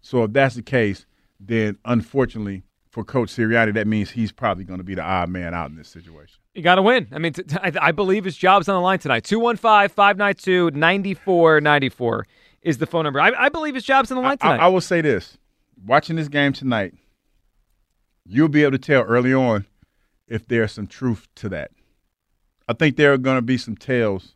[0.00, 1.06] So if that's the case,
[1.40, 5.52] then unfortunately for Coach Sirianni, that means he's probably going to be the odd man
[5.52, 6.38] out in this situation.
[6.54, 7.08] You got to win.
[7.12, 9.24] I mean, t- t- I, I believe his job's on the line tonight.
[9.24, 12.26] 215 592 9494
[12.62, 13.20] is the phone number.
[13.20, 14.64] I, I believe his job's on the line I, tonight.
[14.64, 15.36] I will say this:
[15.84, 16.94] watching this game tonight,
[18.26, 19.66] you'll be able to tell early on
[20.28, 21.70] if there's some truth to that.
[22.68, 24.34] I think there are going to be some tales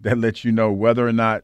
[0.00, 1.42] that let you know whether or not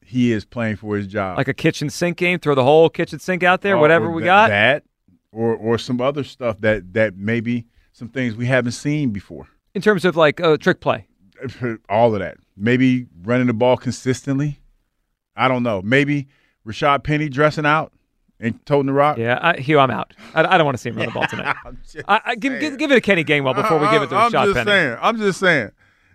[0.00, 1.36] he is playing for his job.
[1.36, 4.22] like a kitchen sink game, throw the whole kitchen sink out there, Or- whatever we
[4.22, 4.48] that- got.
[4.48, 4.84] That
[5.32, 9.48] or or some other stuff that that maybe some things we haven't seen before.
[9.74, 11.06] In terms of like uh, trick play.
[11.90, 12.38] All of that.
[12.56, 14.60] Maybe running the ball consistently.
[15.36, 15.82] I don't know.
[15.82, 16.28] Maybe
[16.66, 17.92] Rashaad Penny dressing out
[18.40, 19.18] and toting the rock.
[19.18, 20.14] Yeah, I, Hugh, I'm out.
[20.34, 21.56] I, I don't want to see him run the ball tonight.
[22.08, 24.30] I, I, give, give, give it to Kenny Gainwell before we give it to I'm
[24.32, 24.70] Rashaad just Penny.
[24.70, 24.98] saying.
[25.00, 25.70] I'm just saying.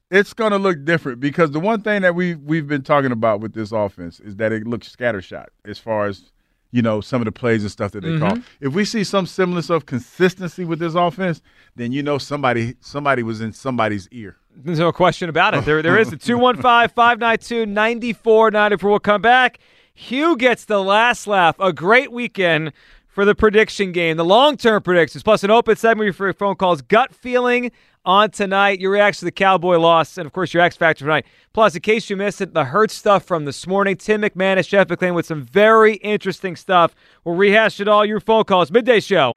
[0.09, 3.39] It's going to look different because the one thing that we we've been talking about
[3.39, 6.31] with this offense is that it looks scattershot as far as
[6.71, 8.31] you know some of the plays and stuff that they call.
[8.31, 8.43] Mhm.
[8.59, 11.41] If we see some semblance of consistency with this offense,
[11.77, 14.35] then you know somebody somebody was in somebody's ear.
[14.53, 15.63] There's no question about it.
[15.63, 16.09] There, there is.
[16.09, 18.89] 215 592 9494.
[18.89, 19.59] We'll come back.
[19.93, 21.59] Hugh gets the last laugh.
[21.59, 22.73] A great weekend
[23.07, 26.55] for the prediction game, the long term predictions, plus an open segment for your phone
[26.55, 26.81] calls.
[26.81, 27.71] Gut feeling
[28.05, 31.25] on tonight, your reaction to the Cowboy loss, and of course, your X Factor tonight.
[31.53, 33.95] Plus, in case you missed it, the hurt stuff from this morning.
[33.97, 36.95] Tim McManus, Jeff McLane with some very interesting stuff.
[37.23, 38.05] We'll rehash it all.
[38.05, 38.71] Your phone calls.
[38.71, 39.33] Midday show.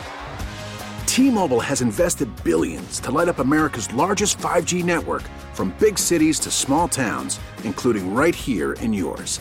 [1.07, 6.51] T-Mobile has invested billions to light up America's largest 5G network from big cities to
[6.51, 9.41] small towns, including right here in yours.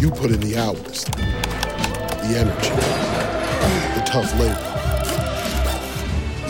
[0.00, 1.04] You put in the hours,
[2.08, 2.70] the energy,
[3.80, 4.68] the tough labor.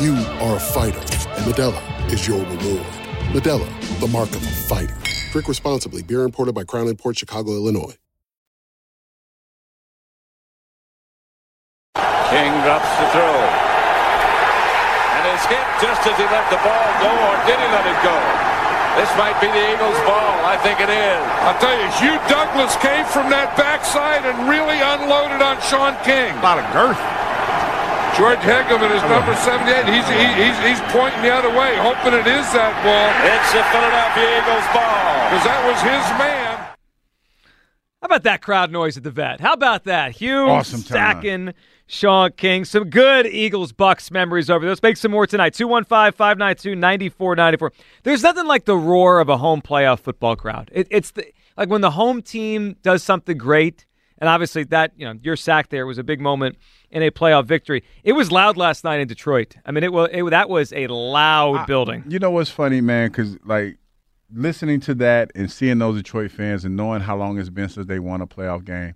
[0.00, 2.86] You are a fighter, and Modelo is your reward.
[3.32, 4.96] Modelo, the mark of a fighter.
[5.32, 6.02] Drink responsibly.
[6.02, 7.96] Beer imported by Crown Port Chicago, Illinois.
[12.30, 13.34] King drops the throw.
[15.04, 18.02] And is hit just as he let the ball go, or did he let it
[18.04, 18.41] go?
[18.96, 20.36] This might be the Eagles' ball.
[20.44, 21.22] I think it is.
[21.48, 26.36] I'll tell you, Hugh Douglas came from that backside and really unloaded on Shaun King.
[26.36, 27.00] A lot of girth.
[28.12, 29.88] George Hegelman is number 78.
[29.88, 33.08] He's, he, he's, he's pointing the other way, hoping it is that ball.
[33.24, 35.32] It's the Philadelphia Eagles ball.
[35.32, 36.51] Because that was his man.
[38.02, 39.40] How about that crowd noise at the vet?
[39.40, 40.10] How about that?
[40.16, 40.86] Hugh Awesome time.
[40.86, 41.54] stacking
[41.86, 42.64] Shaun King.
[42.64, 44.70] Some good Eagles Bucks memories over there.
[44.70, 45.54] Let's make some more tonight.
[45.54, 47.72] 215 592 9494.
[48.02, 50.68] There's nothing like the roar of a home playoff football crowd.
[50.74, 53.86] It, it's the, like when the home team does something great,
[54.18, 56.56] and obviously that, you know, your sack there was a big moment
[56.90, 57.84] in a playoff victory.
[58.02, 59.54] It was loud last night in Detroit.
[59.64, 62.02] I mean, it was it, that was a loud building.
[62.08, 63.10] You know what's funny, man?
[63.10, 63.78] Because like
[64.34, 67.86] listening to that and seeing those Detroit fans and knowing how long it's been since
[67.86, 68.94] they won a playoff game,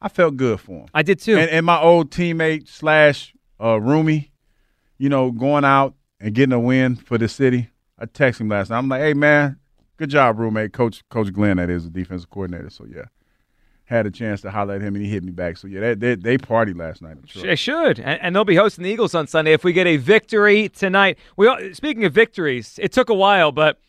[0.00, 0.88] I felt good for them.
[0.94, 1.36] I did too.
[1.36, 4.30] And, and my old teammate slash uh, roomie,
[4.98, 7.70] you know, going out and getting a win for the city.
[7.98, 8.78] I texted him last night.
[8.78, 9.58] I'm like, hey man,
[9.96, 10.72] good job, roommate.
[10.72, 12.70] Coach Coach Glenn, that is the defensive coordinator.
[12.70, 13.04] So yeah.
[13.84, 15.56] Had a chance to holler at him and he hit me back.
[15.56, 17.16] So yeah, they they, they partied last night.
[17.24, 17.42] Sure.
[17.42, 19.96] They should, and, and they'll be hosting the Eagles on Sunday if we get a
[19.96, 21.16] victory tonight.
[21.38, 23.80] We all, speaking of victories, it took a while, but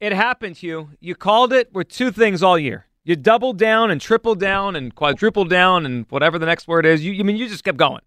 [0.00, 0.56] it happened.
[0.58, 2.86] Hugh, you called it with two things all year.
[3.04, 7.04] You doubled down and tripled down and quadrupled down and whatever the next word is.
[7.04, 8.02] You, I mean, you just kept going.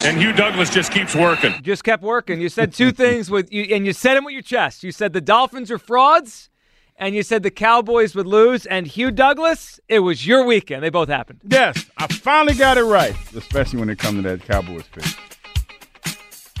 [0.00, 1.54] And Hugh Douglas just keeps working.
[1.62, 2.40] Just kept working.
[2.40, 4.82] You said two things with you, and you said them with your chest.
[4.84, 6.50] You said the Dolphins are frauds,
[6.96, 8.66] and you said the Cowboys would lose.
[8.66, 10.82] And Hugh Douglas, it was your weekend.
[10.82, 11.40] They both happened.
[11.48, 15.06] Yes, I finally got it right, especially when it comes to that Cowboys pick.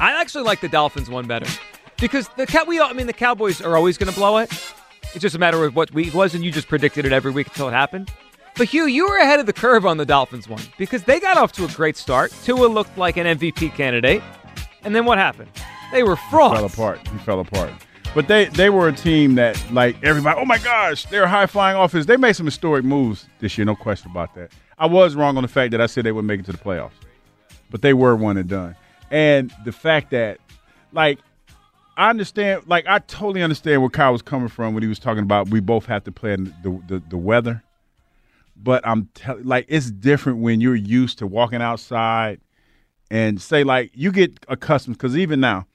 [0.00, 1.46] I actually like the Dolphins one better
[2.00, 4.50] because the Cow- we all- I mean the Cowboys are always going to blow it.
[5.14, 7.30] It's just a matter of what week it was, and you just predicted it every
[7.30, 8.10] week until it happened.
[8.56, 11.36] But Hugh, you were ahead of the curve on the Dolphins one because they got
[11.36, 12.32] off to a great start.
[12.44, 14.22] Tua looked like an MVP candidate,
[14.82, 15.50] and then what happened?
[15.92, 16.56] They were frauds.
[16.56, 17.06] Fell apart.
[17.08, 17.70] He fell apart.
[18.14, 20.40] But they they were a team that like everybody.
[20.40, 22.06] Oh my gosh, they're high flying offense.
[22.06, 24.52] They made some historic moves this year, no question about that.
[24.78, 26.58] I was wrong on the fact that I said they would make it to the
[26.58, 26.92] playoffs,
[27.70, 28.76] but they were one and done.
[29.10, 30.38] And the fact that,
[30.92, 31.18] like,
[31.96, 35.22] I understand, like, I totally understand where Kyle was coming from when he was talking
[35.22, 37.62] about we both have to play the the, the weather.
[38.56, 42.40] But I'm telling, like, it's different when you're used to walking outside
[43.10, 45.66] and say, like, you get accustomed because even now,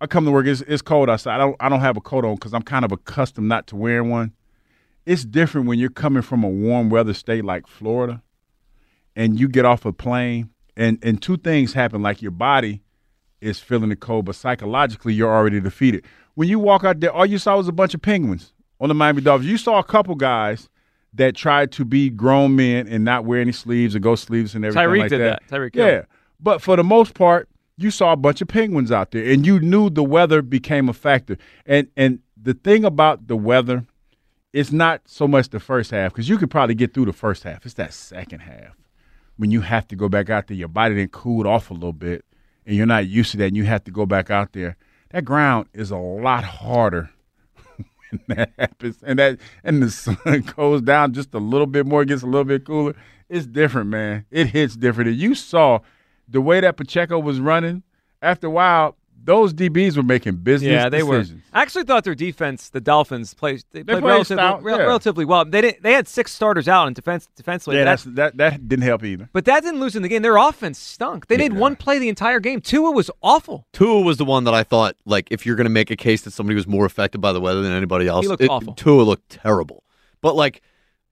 [0.00, 1.36] I come to work, it's, it's cold outside.
[1.36, 3.76] I don't I don't have a coat on because I'm kind of accustomed not to
[3.76, 4.32] wearing one.
[5.06, 8.22] It's different when you're coming from a warm weather state like Florida,
[9.16, 12.82] and you get off a plane, and and two things happen: like your body
[13.42, 16.04] is feeling the cold, but psychologically you're already defeated.
[16.34, 18.94] When you walk out there, all you saw was a bunch of penguins on the
[18.94, 19.50] Miami Dolphins.
[19.50, 20.68] You saw a couple guys
[21.14, 24.64] that tried to be grown men and not wear any sleeves or go sleeves and
[24.64, 25.42] everything Tyreek like did that.
[25.48, 25.56] that.
[25.56, 26.02] Tyreek yeah.
[26.40, 29.60] But for the most part, you saw a bunch of penguins out there, and you
[29.60, 31.36] knew the weather became a factor.
[31.66, 33.84] And and the thing about the weather,
[34.52, 37.42] it's not so much the first half because you could probably get through the first
[37.42, 37.64] half.
[37.64, 38.76] It's that second half
[39.36, 40.56] when you have to go back out there.
[40.56, 42.24] Your body then cooled off a little bit,
[42.66, 43.46] and you're not used to that.
[43.46, 44.76] and you have to go back out there.
[45.10, 47.10] That ground is a lot harder
[47.76, 50.16] when that happens, and that and the sun
[50.56, 52.94] goes down just a little bit more, gets a little bit cooler.
[53.28, 54.26] It's different, man.
[54.30, 55.10] It hits different.
[55.10, 55.80] And you saw
[56.28, 57.82] the way that Pacheco was running.
[58.20, 61.32] After a while, those DBs were making business Yeah, they decisions.
[61.32, 61.38] were.
[61.52, 64.84] I actually thought their defense, the Dolphins, played they, played, played relatively, stout, rel- yeah.
[64.84, 65.44] relatively well.
[65.44, 65.82] They didn't.
[65.82, 67.76] They had six starters out in defense defensively.
[67.78, 69.28] Yeah, That- that's, that that didn't help either.
[69.32, 70.22] but that didn't lose in the game.
[70.22, 71.28] Their offense stunk.
[71.28, 72.60] They made one play the entire game.
[72.60, 73.66] Tua was awful.
[73.72, 76.22] Tua was the one that I thought, like, if you're going to make a case
[76.22, 78.74] that somebody was more affected by the weather than anybody else, he looked it- awful.
[78.74, 79.84] Tua looked terrible.
[80.20, 80.62] But like,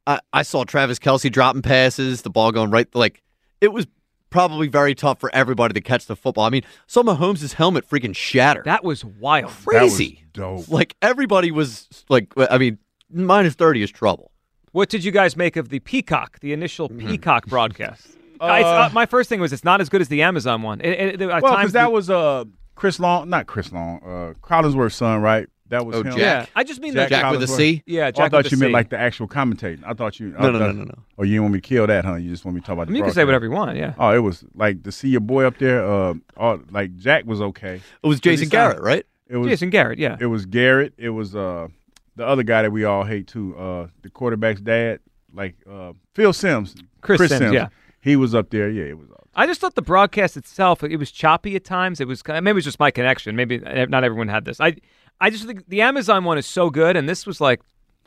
[0.06, 2.92] I, I saw Travis Kelce dropping passes, the ball going right.
[2.94, 3.22] Like,
[3.60, 3.86] it was
[4.30, 6.44] probably very tough for everybody to catch the football.
[6.44, 8.62] I mean, saw Mahomes' helmet freaking shatter.
[8.64, 9.50] That was wild.
[9.66, 10.24] Crazy.
[10.32, 10.68] dope.
[10.68, 12.78] Like everybody was like, I mean,
[13.12, 14.30] minus thirty is trouble.
[14.72, 17.08] What did you guys make of the Peacock, the initial Mm-hmm.
[17.08, 18.06] Peacock broadcast?
[18.42, 20.80] Uh, it's, uh, my first thing was it's not as good as the Amazon one.
[20.80, 24.32] It, it, at Well, because that the- was uh Chris Long, not Chris Long, uh
[24.40, 25.46] Collinsworth's son, right?
[25.70, 26.12] That was Oh, him.
[26.12, 26.18] Jack.
[26.18, 27.56] Yeah, I just mean the- Jack with a Collinsworth?
[27.56, 27.82] C?
[27.86, 28.74] Yeah, Oh, I thought with you a meant C.
[28.74, 29.82] like the actual commentating.
[29.86, 30.28] I thought you.
[30.30, 30.94] No, I no, no, thought- no, no.
[31.16, 32.14] Or you didn't want me to kill that, huh?
[32.16, 32.88] You just want me to talk about.
[32.88, 33.76] the you can say whatever you want.
[33.78, 33.94] Yeah.
[33.98, 35.84] Oh, it was like to see your boy up there.
[35.84, 37.80] Uh, all, like Jack was okay.
[38.02, 39.06] It was Jason sounded- Garrett, right?
[39.28, 39.98] It was Jason Garrett.
[39.98, 40.16] Yeah.
[40.20, 40.92] It was Garrett.
[40.98, 41.68] It was uh
[42.16, 43.56] the other guy that we all hate too.
[43.56, 44.98] Uh, the quarterback's dad,
[45.32, 47.68] like uh Phil Simms, Chris Simms, yeah.
[48.00, 48.68] He was up there.
[48.68, 49.06] Yeah, it was.
[49.32, 52.00] I just thought the broadcast itself it was choppy at times.
[52.00, 53.36] It was maybe it was just my connection.
[53.36, 54.60] Maybe not everyone had this.
[54.60, 54.74] I
[55.20, 57.60] I just think the Amazon one is so good, and this was like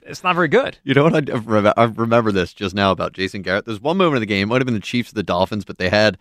[0.06, 0.78] it's not very good.
[0.84, 1.78] You know what?
[1.78, 3.65] I, remember this just now about Jason Garrett.
[3.65, 5.78] There's one moment in the game, it might have been the Chiefs the Dolphins, but
[5.78, 6.17] they had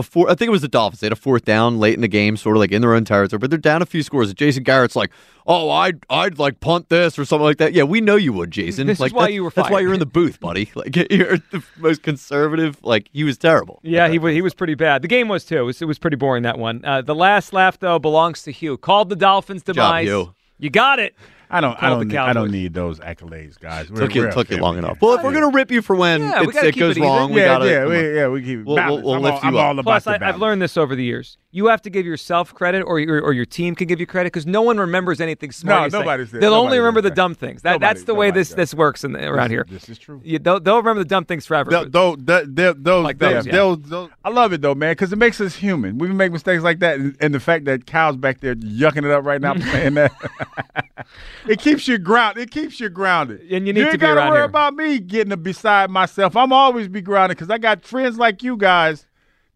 [0.00, 0.28] a four.
[0.28, 1.00] I think it was the Dolphins.
[1.00, 3.04] They had a fourth down late in the game, sort of like in their own
[3.04, 4.34] territory, but they're down a few scores.
[4.34, 5.10] Jason Garrett's like,
[5.46, 8.50] "Oh, I'd I'd like punt this or something like that." Yeah, we know you would,
[8.50, 8.86] Jason.
[8.86, 10.70] This is why you were That's why you're in the booth, buddy.
[10.74, 12.78] Like you're the most conservative.
[12.82, 13.80] Like he was terrible.
[13.82, 15.02] Yeah, he was he was pretty bad.
[15.02, 15.58] The game was too.
[15.58, 16.84] It was, it was pretty boring that one.
[16.84, 18.76] Uh, the last laugh though belongs to Hugh.
[18.76, 20.06] Called the Dolphins job, demise.
[20.06, 20.34] Hugh.
[20.58, 21.14] You got it.
[21.52, 21.82] I don't.
[21.82, 22.06] I don't.
[22.08, 23.90] Need, I don't need those accolades, guys.
[23.90, 25.00] We're, Took you we're took you long enough.
[25.02, 27.02] Well, if we're gonna rip you for when Yeah, we it goes it even.
[27.02, 28.64] wrong, we yeah, gotta, yeah, we, yeah, we keep.
[28.64, 29.64] We'll, we'll- we'll lift all, you I'm up.
[29.64, 31.36] all about Plus, the I, I've learned this over the years.
[31.52, 34.28] You have to give yourself credit, or your or your team can give you credit
[34.32, 35.90] because no one remembers anything smart.
[35.90, 36.40] No, nobody's there.
[36.40, 37.62] They'll Nobody only remember the dumb things.
[37.62, 38.56] That that's the way this does.
[38.56, 39.66] this works in, around here.
[39.68, 40.20] This is true.
[40.24, 41.68] You, they'll, they'll remember the dumb things forever.
[41.70, 43.52] They'll, they'll, they'll, they'll, they'll, they'll- those, yeah.
[43.52, 45.98] they'll- they'll- I love it though, man, because it makes us human.
[45.98, 49.10] We make mistakes like that, and, and the fact that Kyle's back there yucking it
[49.10, 50.12] up right now, saying that,
[51.48, 52.42] it keeps you grounded.
[52.44, 54.44] It keeps you grounded, And you need ain't to be gotta around worry here.
[54.44, 56.36] about me getting beside myself.
[56.36, 59.06] I'm always be grounded because I got friends like you guys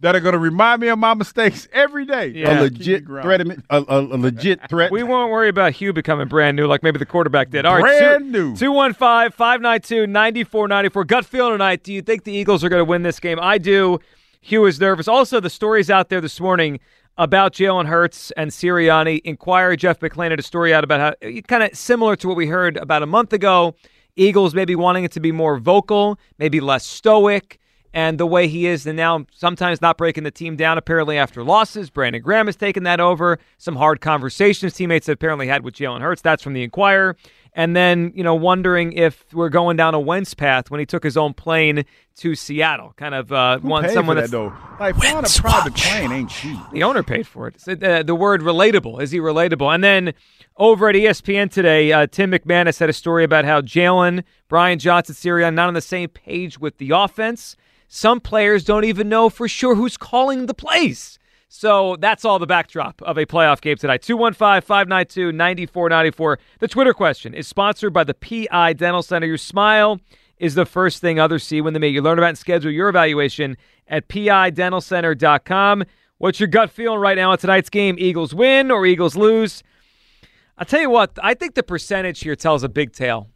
[0.00, 2.26] that are going to remind me of my mistakes every day.
[2.28, 2.60] Yeah.
[2.60, 4.90] A legit threat, a, a, a legit threat.
[4.92, 7.64] We won't worry about Hugh becoming brand new like maybe the quarterback did.
[7.64, 8.54] All right, Brand new.
[8.56, 11.04] 215 592 9494.
[11.04, 11.84] Gut feeling tonight.
[11.84, 13.38] Do you think the Eagles are going to win this game?
[13.40, 13.98] I do.
[14.42, 15.08] Hugh is nervous.
[15.08, 16.80] Also, the stories out there this morning
[17.16, 19.20] about Jalen Hurts and Sirianni.
[19.24, 22.46] Inquirer Jeff McLane had a story out about how kind of similar to what we
[22.46, 23.74] heard about a month ago.
[24.16, 27.59] Eagles maybe wanting it to be more vocal, maybe less stoic.
[27.92, 31.44] And the way he is, and now sometimes not breaking the team down apparently after
[31.44, 31.90] losses.
[31.90, 33.38] Brandon Graham has taken that over.
[33.57, 36.20] Some hard conversations teammates apparently had with Jalen Hurts.
[36.20, 37.16] That's from the Inquirer.
[37.56, 41.04] And then, you know, wondering if we're going down a Wentz path when he took
[41.04, 41.84] his own plane
[42.16, 42.94] to Seattle.
[42.96, 44.52] Kind of uh, Who one someone for that though.
[44.80, 46.58] Like flying a private plane ain't cheap.
[46.72, 47.60] the owner paid for it.
[47.60, 49.00] So, uh, the word relatable.
[49.00, 49.72] Is he relatable?
[49.72, 50.14] And then
[50.56, 55.14] over at ESPN today, uh, Tim McManus had a story about how Jalen, Brian Johnson,
[55.14, 57.56] Sirianni not on the same page with the offense.
[57.86, 61.20] Some players don't even know for sure who's calling the plays.
[61.56, 64.02] So that's all the backdrop of a playoff game tonight.
[64.02, 66.40] 215 592 9494.
[66.58, 69.28] The Twitter question is sponsored by the PI Dental Center.
[69.28, 70.00] Your smile
[70.38, 72.02] is the first thing others see when they meet you.
[72.02, 75.84] Learn about and schedule your evaluation at pidentalcenter.com.
[76.18, 77.94] What's your gut feeling right now on tonight's game?
[78.00, 79.62] Eagles win or Eagles lose?
[80.58, 83.28] I'll tell you what, I think the percentage here tells a big tale.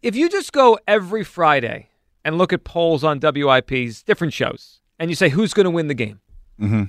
[0.00, 1.90] If you just go every Friday
[2.24, 5.88] and look at polls on WIPs, different shows, and you say who's going to win
[5.88, 6.20] the game,
[6.60, 6.84] Mm-hmm.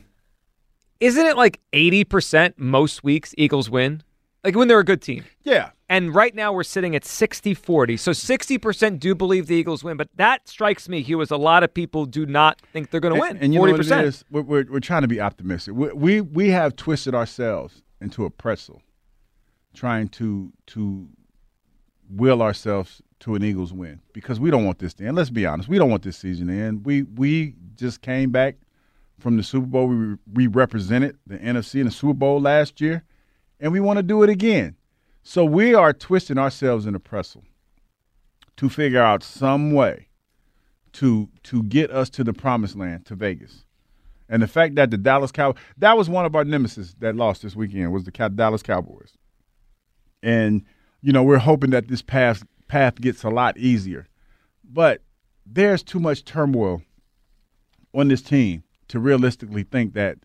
[0.99, 4.03] Isn't it like 80% most weeks Eagles win?
[4.43, 5.25] Like when they're a good team.
[5.43, 5.71] Yeah.
[5.89, 7.97] And right now we're sitting at 60 40.
[7.97, 9.97] So 60% do believe the Eagles win.
[9.97, 13.15] But that strikes me, Hugh, as a lot of people do not think they're going
[13.15, 13.37] to win.
[13.37, 13.63] And, you 40%.
[13.63, 14.25] know what it is?
[14.29, 15.73] We're, we're, we're trying to be optimistic.
[15.75, 18.81] We, we we have twisted ourselves into a pretzel,
[19.73, 21.07] trying to to
[22.09, 25.15] will ourselves to an Eagles win because we don't want this to end.
[25.15, 26.85] Let's be honest, we don't want this season to end.
[26.85, 28.55] We we just came back
[29.19, 29.87] from the Super Bowl.
[29.87, 33.03] We we represented the NFC in the Super Bowl last year,
[33.59, 34.75] and we want to do it again.
[35.23, 37.43] So we are twisting ourselves in a pretzel
[38.57, 40.07] to figure out some way
[40.93, 43.63] to to get us to the promised land, to Vegas.
[44.29, 47.41] And the fact that the Dallas Cowboys that was one of our nemesis that lost
[47.41, 49.13] this weekend was the Dallas Cowboys.
[50.21, 50.63] And
[51.01, 54.07] you know, we're hoping that this path path gets a lot easier.
[54.63, 55.01] But
[55.45, 56.81] there's too much turmoil
[57.93, 60.17] on this team to realistically think that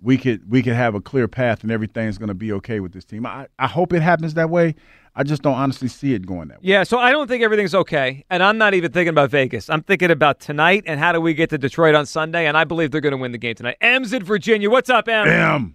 [0.00, 2.92] we could we could have a clear path and everything's going to be okay with
[2.92, 3.26] this team.
[3.26, 4.74] I, I hope it happens that way.
[5.16, 6.68] I just don't honestly see it going that way.
[6.68, 8.24] Yeah, so I don't think everything's okay.
[8.30, 9.68] And I'm not even thinking about Vegas.
[9.68, 12.46] I'm thinking about tonight and how do we get to Detroit on Sunday.
[12.46, 13.76] And I believe they're going to win the game tonight.
[13.80, 14.70] M's in Virginia.
[14.70, 15.26] What's up, M?
[15.26, 15.74] M.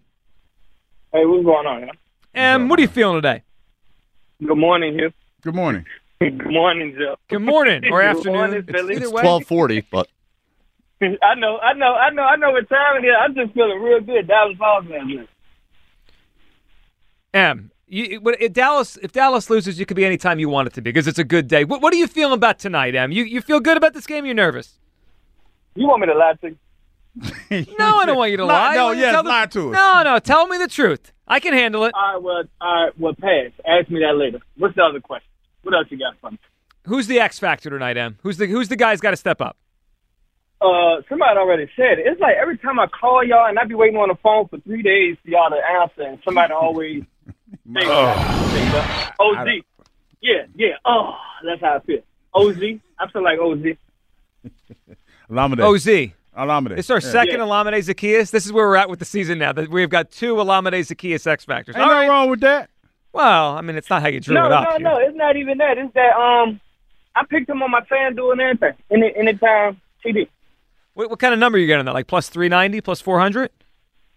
[1.12, 1.82] Hey, what's going on?
[1.82, 1.90] man?
[2.34, 3.44] M, what are you feeling today?
[4.46, 5.12] Good morning, Hugh.
[5.42, 5.86] Good morning.
[6.22, 7.18] Good morning, Joe.
[7.28, 8.34] Good morning or Good afternoon.
[8.38, 10.08] morning, It's- it's 1240, but
[11.22, 13.14] I know, I know, I know, I know what time it is.
[13.20, 14.28] I'm just feeling real good.
[14.28, 15.28] Dallas lost last night.
[17.34, 20.68] M, you, what- if Dallas if Dallas loses, you could be any time you want
[20.68, 21.64] it to be because it's a good day.
[21.64, 23.12] What, what are you feeling about tonight, M?
[23.12, 24.26] You you feel good about this game?
[24.26, 24.80] You're nervous?
[25.76, 26.58] You want me to lie to you?
[27.78, 28.74] No, I don't want you to Lie- lie.
[28.76, 29.74] no, I want you yes, tell the- lie to us.
[29.74, 31.12] No, no, tell me the truth.
[31.28, 31.94] I can handle it.
[31.96, 33.52] All right, well, all right, well, pass.
[33.66, 34.40] Ask me that later.
[34.58, 35.28] What's the other question?
[35.64, 36.40] What else you got for me?
[36.86, 38.18] Who's the X factor tonight, M?
[38.24, 39.58] Who's the who's the guy's got to step up?
[40.64, 42.08] Uh, somebody already said it.
[42.08, 44.58] It's like every time I call y'all and I be waiting on the phone for
[44.60, 47.04] three days for y'all to answer, and somebody always
[47.74, 49.10] say, Oh.
[49.20, 49.48] OZ.
[50.22, 50.76] Yeah, yeah.
[50.86, 52.00] Oh, that's how I feel.
[52.34, 52.58] OZ.
[53.00, 53.76] I feel like OZ.
[55.30, 55.60] Olamide.
[55.60, 56.12] OZ.
[56.38, 56.78] Olamide.
[56.78, 57.12] It's our Yeah.
[57.12, 58.32] second Olamide Zaccheaus.
[58.32, 59.52] This is where we're at with the season now.
[59.52, 61.76] That we've got two Olamide Zaccheaus X factors.
[61.76, 62.70] Ain't nothing wrong with that.
[63.12, 64.64] Well, I mean, it's not how you drew no, it up.
[64.64, 64.80] no, here.
[64.80, 64.98] no.
[64.98, 65.78] It's not even that.
[65.78, 66.60] It's that um,
[67.16, 68.74] I picked him on my FanDuel and everything.
[68.90, 70.28] Any anytime TD.
[70.94, 71.94] What, what kind of number you get on that?
[71.94, 73.42] Like plus 390, plus 400?
[73.42, 73.52] What'd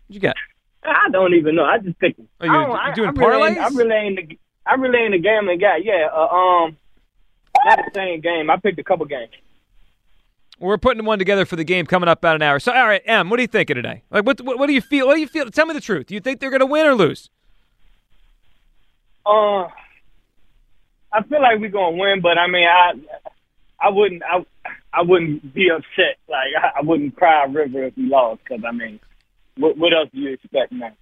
[0.09, 0.37] you get?
[0.85, 1.65] I don't even know.
[1.65, 2.17] I just think.
[2.41, 3.57] Are you, I don't, you I, doing I parlays?
[3.57, 4.39] I really ain't the.
[4.67, 5.79] I really ain't a gambling guy.
[5.83, 6.09] Yeah.
[6.13, 6.77] Uh, um.
[7.65, 8.51] Not the same game.
[8.51, 9.33] I picked a couple games.
[10.59, 12.59] We're putting one together for the game coming up about an hour.
[12.61, 14.03] So, all right, Em, what are you thinking today?
[14.11, 15.07] Like, what, what, what do you feel?
[15.07, 15.51] What do you feel?
[15.51, 16.07] Tell me the truth.
[16.07, 17.29] Do you think they're going to win or lose?
[19.27, 19.69] Uh,
[21.13, 22.93] I feel like we're gonna win, but I mean, I,
[23.81, 24.45] I wouldn't, I,
[24.93, 26.17] I wouldn't be upset.
[26.29, 29.01] Like I, I wouldn't cry a river if we lost, because I mean,
[29.57, 30.93] what, what else do you expect now?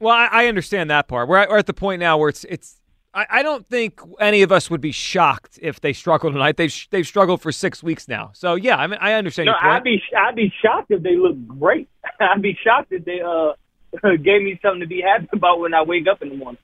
[0.00, 1.28] Well, I, I understand that part.
[1.28, 2.76] We're at, we're at the point now where it's it's.
[3.12, 6.56] I, I don't think any of us would be shocked if they struggle tonight.
[6.56, 8.30] They've they've struggled for six weeks now.
[8.34, 9.54] So yeah, I mean I understand No.
[9.60, 11.88] I'd be, I'd be shocked if they look great.
[12.20, 13.52] I'd be shocked if they uh
[14.22, 16.58] gave me something to be happy about when I wake up in the morning.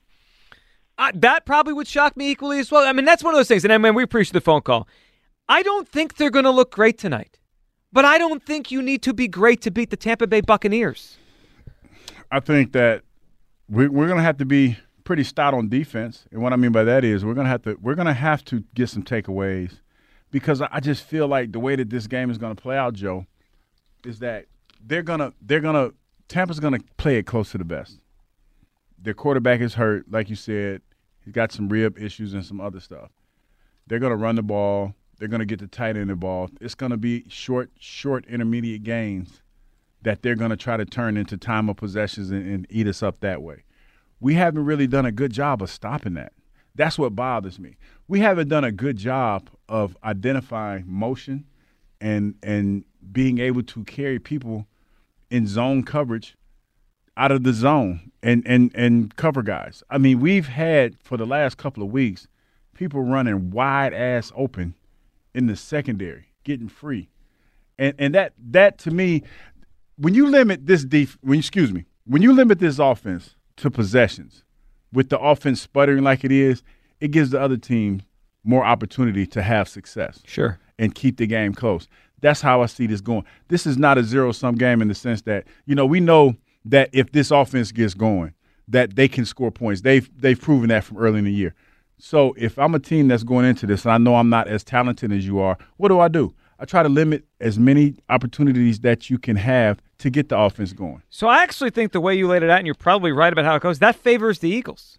[0.97, 2.87] Uh, that probably would shock me equally as well.
[2.87, 3.63] I mean, that's one of those things.
[3.63, 4.87] And I mean, we appreciate the phone call.
[5.49, 7.39] I don't think they're going to look great tonight,
[7.91, 11.17] but I don't think you need to be great to beat the Tampa Bay Buccaneers.
[12.31, 13.03] I think that
[13.69, 16.71] we, we're going to have to be pretty stout on defense, and what I mean
[16.73, 19.03] by that is we're going to have to we're going to have to get some
[19.03, 19.79] takeaways
[20.31, 22.93] because I just feel like the way that this game is going to play out,
[22.93, 23.25] Joe,
[24.05, 24.45] is that
[24.85, 25.91] they're gonna they're gonna
[26.27, 27.99] Tampa's going to play it close to the best.
[28.99, 30.81] Their quarterback is hurt, like you said.
[31.23, 33.11] He's got some rib issues and some other stuff.
[33.85, 34.93] They're going to run the ball.
[35.17, 36.57] They're going to get the tight end involved.
[36.61, 39.41] It's going to be short, short, intermediate gains
[40.03, 43.01] that they're going to try to turn into time of possessions and, and eat us
[43.01, 43.63] up that way.
[44.19, 46.33] We haven't really done a good job of stopping that.
[46.75, 47.77] That's what bothers me.
[48.07, 51.45] We haven't done a good job of identifying motion
[51.99, 54.67] and and being able to carry people
[55.31, 56.37] in zone coverage
[57.15, 59.83] out of the zone and and and cover guys.
[59.89, 62.27] I mean, we've had for the last couple of weeks
[62.75, 64.75] people running wide ass open
[65.37, 67.09] in the secondary, getting free.
[67.77, 69.23] And and that that to me
[69.97, 74.43] when you limit this def when excuse me, when you limit this offense to possessions
[74.91, 76.63] with the offense sputtering like it is,
[76.99, 78.01] it gives the other team
[78.43, 80.21] more opportunity to have success.
[80.25, 80.59] Sure.
[80.79, 81.87] And keep the game close.
[82.21, 83.25] That's how I see this going.
[83.47, 86.35] This is not a zero sum game in the sense that, you know, we know
[86.65, 88.33] that if this offense gets going,
[88.67, 89.81] that they can score points.
[89.81, 91.53] They've they've proven that from early in the year.
[91.99, 94.63] So if I'm a team that's going into this and I know I'm not as
[94.63, 96.33] talented as you are, what do I do?
[96.59, 100.73] I try to limit as many opportunities that you can have to get the offense
[100.73, 101.03] going.
[101.09, 103.45] So I actually think the way you laid it out, and you're probably right about
[103.45, 104.97] how it goes, that favors the Eagles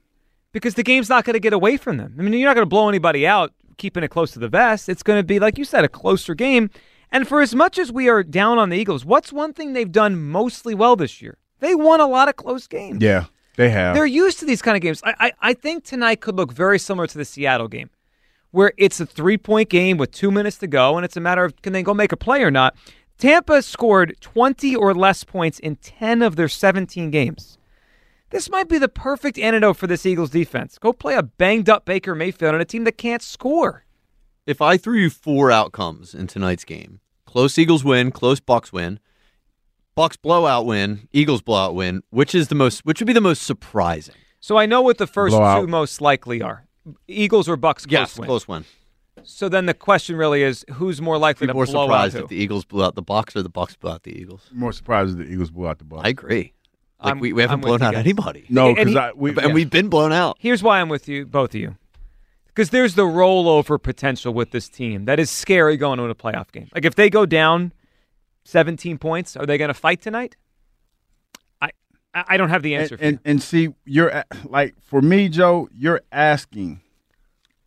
[0.53, 2.15] because the game's not going to get away from them.
[2.19, 4.89] I mean, you're not going to blow anybody out keeping it close to the vest.
[4.89, 6.71] It's going to be, like you said, a closer game.
[7.11, 9.91] And for as much as we are down on the Eagles, what's one thing they've
[9.91, 11.39] done mostly well this year?
[11.61, 13.03] They won a lot of close games.
[13.03, 13.25] Yeah,
[13.59, 13.97] they have.
[13.97, 15.03] They're used to these kind of games.
[15.05, 17.91] I, I, I think tonight could look very similar to the Seattle game,
[18.53, 21.45] where it's a three point game with two minutes to go, and it's a matter
[21.45, 22.77] of can they go make a play or not.
[23.19, 27.59] Tampa scored 20 or less points in 10 of their 17 games.
[28.31, 30.79] This might be the perfect antidote for this Eagles defense.
[30.79, 33.85] Go play a banged up Baker Mayfield on a team that can't score.
[34.47, 39.01] If I threw you four outcomes in tonight's game, close Eagles win, close Bucks win,
[39.99, 43.43] Bucks blowout win, Eagles blowout win, which is the most which would be the most
[43.43, 44.15] surprising?
[44.41, 45.61] So I know what the first Blowout.
[45.63, 46.65] two most likely are
[47.09, 48.27] Eagles or Bucks close Yes, win.
[48.27, 48.65] close win.
[49.25, 52.15] So then the question really is who's more likely to Be to more blow surprised
[52.15, 52.25] out who?
[52.25, 54.49] if the Eagles blew out the Bucks or the Bucks blew out the Eagles.
[54.53, 56.03] More surprised if the Eagles blew out the Bucks.
[56.07, 56.53] I agree.
[57.03, 58.01] Like I'm- we, we haven't I'm blown out guys.
[58.05, 58.47] anybody.
[58.49, 60.37] No, And because he- we, and we've been blown out.
[60.39, 61.77] Here's why I'm with you, both of you.
[62.47, 66.51] Because there's the rollover potential with this team that is scary going into a playoff
[66.53, 66.69] game.
[66.75, 67.73] Like if they go down
[68.49, 70.37] 17 points, are they going to fight tonight?
[71.61, 71.71] I
[72.15, 73.09] I don't have the answer and, for you.
[73.11, 75.69] and, and see, you're like for me, Joe.
[75.73, 76.81] You're asking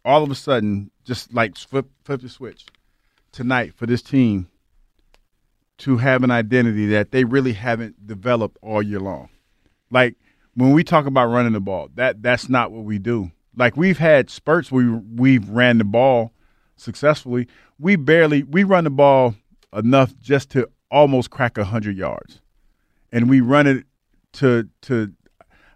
[0.04, 2.66] all of a sudden, just like flip flip the switch
[3.32, 4.48] tonight for this team
[5.78, 9.30] to have an identity that they really haven't developed all year long.
[9.92, 10.16] Like
[10.56, 13.32] when we talk about running the ball, that that's not what we do.
[13.56, 16.34] Like we've had spurts where we we've ran the ball
[16.76, 17.48] successfully.
[17.78, 19.36] We barely we run the ball
[19.74, 22.42] enough just to almost crack hundred yards,
[23.12, 23.86] and we run it
[24.34, 25.14] to to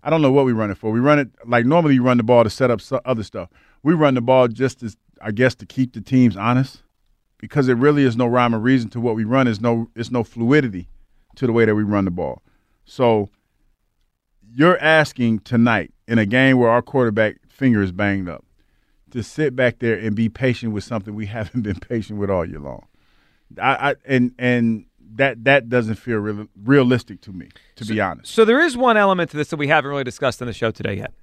[0.04, 0.91] I don't know what we run it for.
[0.91, 3.50] We run it like normally you run the ball to set up other stuff.
[3.84, 6.84] We run the ball just as I guess to keep the teams honest,
[7.38, 9.48] because it really is no rhyme or reason to what we run.
[9.48, 10.89] Is no it's no fluidity
[11.36, 12.41] to the way that we run the ball.
[12.86, 13.30] So
[14.54, 18.46] you're asking tonight in a game where our quarterback finger is banged up
[19.12, 22.46] to sit back there and be patient with something we haven't been patient with all
[22.46, 22.86] year long.
[23.62, 24.86] I, I and and
[25.16, 28.34] that that doesn't feel real, realistic to me, to be honest.
[28.34, 30.72] So there is one element to this that we haven't really discussed on the show
[30.72, 31.14] today yet.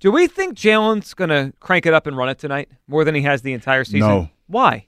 [0.00, 3.14] Do we think Jalen's going to crank it up and run it tonight more than
[3.14, 4.00] he has the entire season?
[4.08, 4.28] No.
[4.46, 4.86] Why?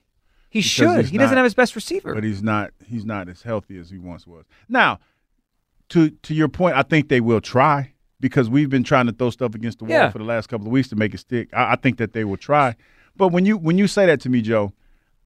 [0.49, 1.05] He Because should.
[1.05, 2.13] He doesn't not- have his best receiver.
[2.13, 4.45] But he's not he's not as healthy as he once was.
[4.69, 4.99] Now,
[5.89, 9.29] to to your point, I think they will try because we've been trying to throw
[9.29, 10.09] stuff against the wall Yeah.
[10.11, 11.49] for the last couple of weeks to make it stick.
[11.53, 12.75] I, I think that they will try.
[13.15, 14.73] But when you when you say that to me, Joe,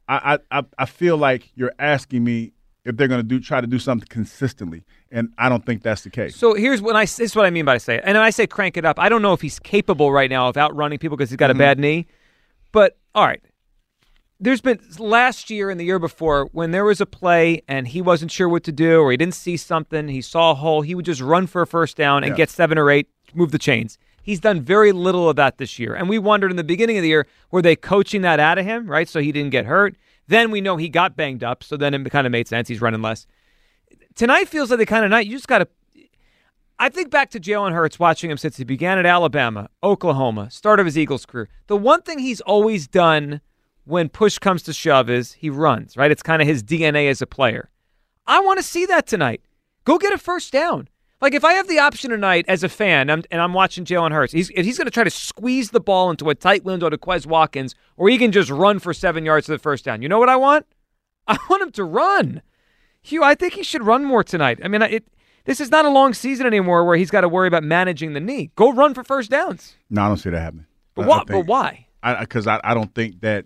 [0.08, 2.54] I I, I- feel like you're asking me
[2.86, 6.04] if they're going to do try to do something consistently, and I don't think that's
[6.04, 6.36] the case.
[6.38, 8.04] So here's what I this is what I mean by say it.
[8.06, 10.48] And when I say crank it up, I don't know if he's capable right now
[10.48, 11.60] of outrunning people because he's got Mm-hmm.
[11.60, 12.08] a bad knee.
[12.72, 13.42] But all right.
[14.40, 18.04] There's been last year and the year before when there was a play and he
[18.04, 20.94] wasn't sure what to do or he didn't see something, he saw a hole, he
[20.94, 22.38] would just run for a first down and Yeah.
[22.38, 23.98] get seven or eight, move the chains.
[24.28, 25.96] He's done very little of that this year.
[25.96, 28.66] And we wondered in the beginning of the year, were they coaching that out of
[28.66, 29.08] him, right?
[29.08, 29.96] So he didn't get hurt.
[30.28, 32.68] Then we know he got banged up, so then it kind of made sense.
[32.68, 33.26] He's running less.
[34.16, 35.68] Tonight feels like the kind of night you just got to
[36.78, 40.82] I think back to Jalen Hurts watching him since he began at Alabama, Oklahoma, start
[40.82, 41.50] of his Eagles career.
[41.68, 43.40] The one thing he's always done
[43.86, 46.12] when push comes to shove is he runs, right?
[46.12, 47.70] It's kind of his DNA as a player.
[48.28, 49.42] I want to see that tonight.
[49.86, 50.90] Go get a first down.
[51.20, 54.12] Like if I have the option tonight as a fan I'm, and I'm watching Jalen
[54.12, 56.90] Hurts, he's, if he's going to try to squeeze the ball into a tight window
[56.90, 60.02] to Quez Watkins, or he can just run for seven yards to the first down.
[60.02, 60.68] You know what I want?
[61.28, 62.42] I want him to run.
[63.02, 64.60] Hugh, I think he should run more tonight.
[64.64, 65.06] I mean, it.
[65.46, 68.20] This is not a long season anymore where he's got to worry about managing the
[68.20, 68.52] knee.
[68.56, 69.78] Go run for first downs.
[69.90, 70.66] No, I don't see that happening.
[70.94, 71.16] But I- why?
[71.16, 71.88] I think- but why?
[72.20, 73.46] Because I, I, don't think that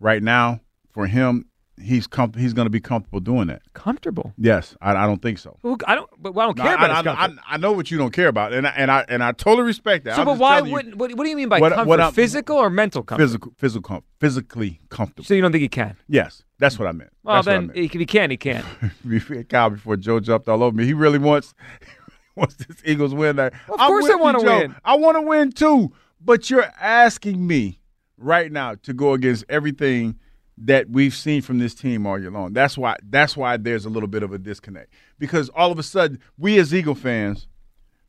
[0.00, 0.60] right now
[0.92, 1.46] for him
[1.80, 3.62] he's com- he's going to be comfortable doing that.
[3.74, 4.32] Comfortable?
[4.36, 5.58] Yes, I, I don't think so.
[5.62, 6.10] Well, I don't.
[6.18, 7.30] But I don't care about I, I.
[7.50, 10.04] I know what you don't care about, and I, and I and I totally respect
[10.04, 10.16] that.
[10.16, 10.96] So, I'm but why wouldn't?
[10.96, 11.88] What, what do you mean by what- comfort?
[11.88, 13.22] what physical or mental comfort?
[13.22, 15.24] physical physical physically comfortable?
[15.24, 15.96] So you don't think he can?
[16.08, 17.10] Yes, that's what I meant.
[17.22, 17.78] Well, That's what I then meant.
[17.78, 18.64] if he can, he can.
[19.08, 21.54] before, Kyle, before Joe jumped all over me, he really wants
[22.36, 23.36] wants this Eagles win.
[23.36, 24.74] That Of course I wanna win.
[24.84, 25.92] I want to win too.
[26.24, 27.80] But you're asking me
[28.16, 30.20] right now to go against everything
[30.58, 32.52] that we've seen from this team all year long.
[32.52, 32.96] That's why.
[33.02, 36.58] That's why there's a little bit of a disconnect because all of a sudden we
[36.58, 37.48] as Eagle fans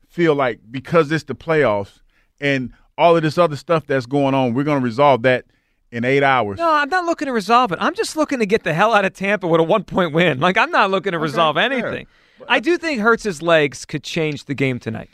[0.08, 2.00] feel like because it's the playoffs
[2.40, 5.46] and all of this other stuff that's going on, we're going to resolve that
[5.90, 6.58] in eight hours.
[6.58, 7.78] No, I'm not looking to resolve it.
[7.80, 10.40] I'm just looking to get the hell out of Tampa with a one point win.
[10.40, 11.64] Like I'm not looking to resolve fair.
[11.64, 12.06] anything.
[12.48, 15.10] I do think Hurts's legs could change the game tonight.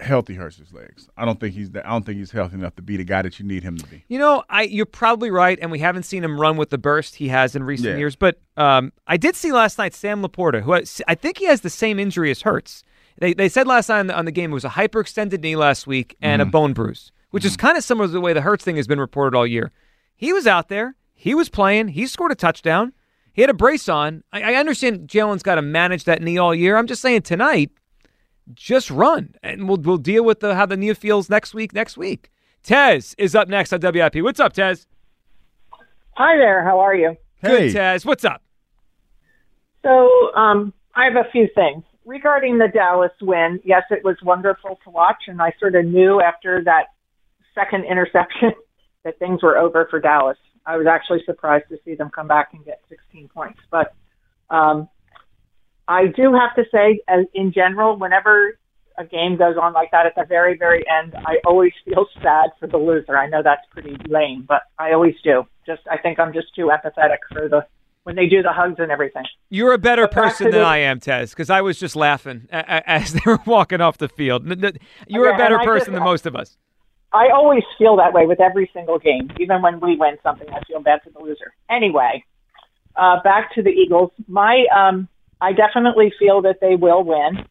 [0.00, 1.08] Healthy hurts his legs.
[1.16, 1.70] I don't think he's.
[1.74, 3.86] I don't think he's healthy enough to be the guy that you need him to
[3.88, 4.04] be.
[4.06, 7.16] You know, I you're probably right, and we haven't seen him run with the burst
[7.16, 7.96] he has in recent Yeah.
[7.96, 8.14] years.
[8.14, 11.62] But um, I did see last night Sam LaPorta, who has, I think he has
[11.62, 12.84] the same injury as Hurts.
[13.18, 15.56] They they said last night on the, on the game it was a hyperextended knee
[15.56, 18.42] last week and a bone bruise, which is kind of similar to the way the
[18.42, 19.72] Hurts thing has been reported all year.
[20.14, 22.92] He was out there, he was playing, he scored a touchdown,
[23.32, 24.22] he had a brace on.
[24.32, 26.76] I, I understand Jalen's got to manage that knee all year.
[26.76, 27.72] I'm just saying tonight,
[28.54, 31.72] just run, and we'll we'll deal with the, how the knee feels next week.
[31.72, 32.30] Next week,
[32.62, 34.16] Tez is up next on WIP.
[34.16, 34.86] What's up, Tez?
[36.12, 36.64] Hi there.
[36.64, 37.16] How are you?
[37.42, 38.04] Good, Taz.
[38.04, 38.42] What's up?
[39.82, 43.60] So, um, I have a few things regarding the Dallas win.
[43.64, 46.86] Yes, it was wonderful to watch, and I sort of knew after that
[47.54, 48.52] second interception
[49.04, 50.38] that things were over for Dallas.
[50.66, 53.94] I was actually surprised to see them come back and get 16 points, but
[54.50, 54.88] um,
[55.88, 58.58] I do have to say, as in general, whenever
[58.98, 62.50] a game goes on like that at the very, very end, I always feel sad
[62.60, 63.16] for the loser.
[63.16, 65.44] I know that's pretty lame, but I always do.
[65.66, 67.64] Just I think I'm just too empathetic for the
[68.04, 69.24] when they do the hugs and everything.
[69.50, 73.12] You're a better person than the- I am, Tez, because I was just laughing as
[73.12, 74.46] they were walking off the field.
[75.06, 76.56] You're a better person just- than most of us.
[77.10, 79.30] I always feel that way with every single game.
[79.40, 81.54] Even when we win something, I feel bad for the loser.
[81.70, 82.22] Anyway,
[82.96, 84.10] uh, back to the Eagles.
[84.26, 85.08] My, um,
[85.40, 87.46] I definitely feel that they will win.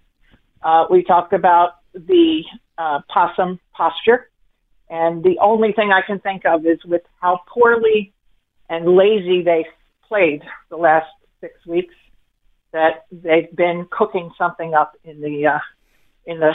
[0.62, 2.44] Uh, we talked about the
[2.78, 4.30] uh, possum posture,
[4.90, 8.14] and the only thing I can think of is with how poorly
[8.70, 9.66] and lazy they
[10.08, 11.08] played the last
[11.42, 11.94] six weeks.
[12.74, 15.60] That they've been cooking something up in the uh,
[16.26, 16.52] in the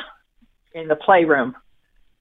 [0.74, 1.56] in the playroom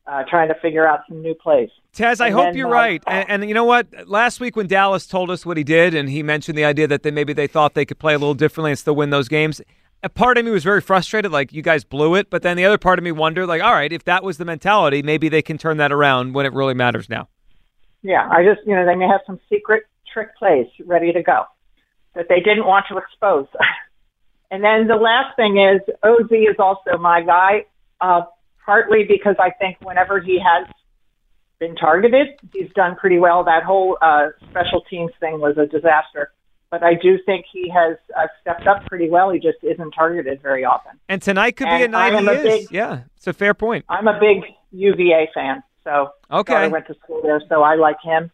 [0.07, 1.69] uh, trying to figure out some new plays.
[1.93, 3.03] Tez, I And hope then, you're uh, right.
[3.07, 3.87] And, and you know what?
[4.07, 7.03] Last week when Dallas told us what he did, and he mentioned the idea that
[7.03, 9.61] they maybe they thought they could play a little differently and still win those games.
[10.03, 12.29] A part of me was very frustrated, like you guys blew it.
[12.29, 14.45] But then the other part of me wondered, like, all right, if that was the
[14.45, 17.27] mentality, maybe they can turn that around when it really matters now.
[18.01, 21.43] Yeah, I just, you know, they may have some secret trick plays ready to go
[22.15, 23.47] that they didn't want to expose.
[24.51, 27.65] and then the last thing is OZ is also my guy,
[28.01, 28.21] uh,
[28.65, 30.67] partly because I think whenever he has
[31.59, 33.43] been targeted, he's done pretty well.
[33.43, 36.31] That whole uh, special teams thing was a disaster.
[36.69, 39.29] But I do think he has uh, stepped up pretty well.
[39.29, 40.93] He just isn't targeted very often.
[41.09, 42.43] And tonight could be a And night he a is.
[42.43, 43.83] big- yeah, it's a fair point.
[43.89, 46.53] I'm a big UVA fan, so Okay.
[46.55, 48.31] I went to school there, so I like him.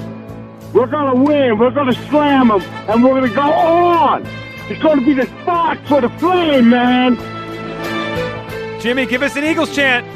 [0.75, 1.59] We're gonna win.
[1.59, 4.25] We're gonna slam them, and we're gonna go on.
[4.71, 7.17] It's gonna be the spark for the flame, man.
[8.81, 10.07] Jimmy, give us an Eagles chant.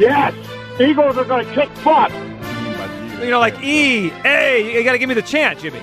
[0.00, 0.34] Yes,
[0.80, 2.10] Eagles are gonna kick butt.
[3.20, 4.76] You know, like E, A.
[4.76, 5.80] You got to give me the chant, Jimmy.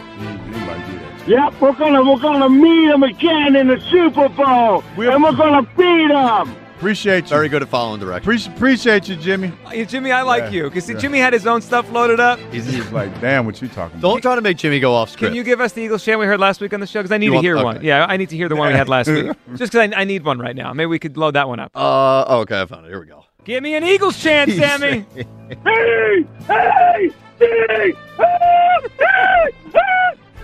[1.27, 5.63] Yep, we're gonna we're gonna meet them again in the Super Bowl, and we're gonna
[5.77, 6.64] beat them.
[6.85, 7.29] Appreciate you.
[7.29, 8.45] Very good at following directions.
[8.45, 9.47] Appreciate, appreciate you, Jimmy.
[9.69, 10.97] Hey, Jimmy, I like Yeah, you because yeah.
[10.99, 12.37] Jimmy had his own stuff loaded up.
[12.51, 14.07] He's, he's like, damn, what you talking about?
[14.07, 15.31] Don't try to make Jimmy go off script.
[15.31, 16.99] Can you give us the Eagles chant we heard last week on the show?
[16.99, 17.63] Because I need You to want- hear okay.
[17.63, 17.83] one.
[17.83, 19.31] Yeah, I need to hear the one we had last week.
[19.55, 20.73] Just because I, I need one right now.
[20.73, 21.71] Maybe we could load that one up.
[21.73, 22.89] Uh, oh, okay, I found it.
[22.89, 23.25] Here we go.
[23.45, 25.07] Give me an Eagles chant, Sammy.
[25.15, 25.25] Hey,
[25.63, 29.53] hey, hey, hey, hey,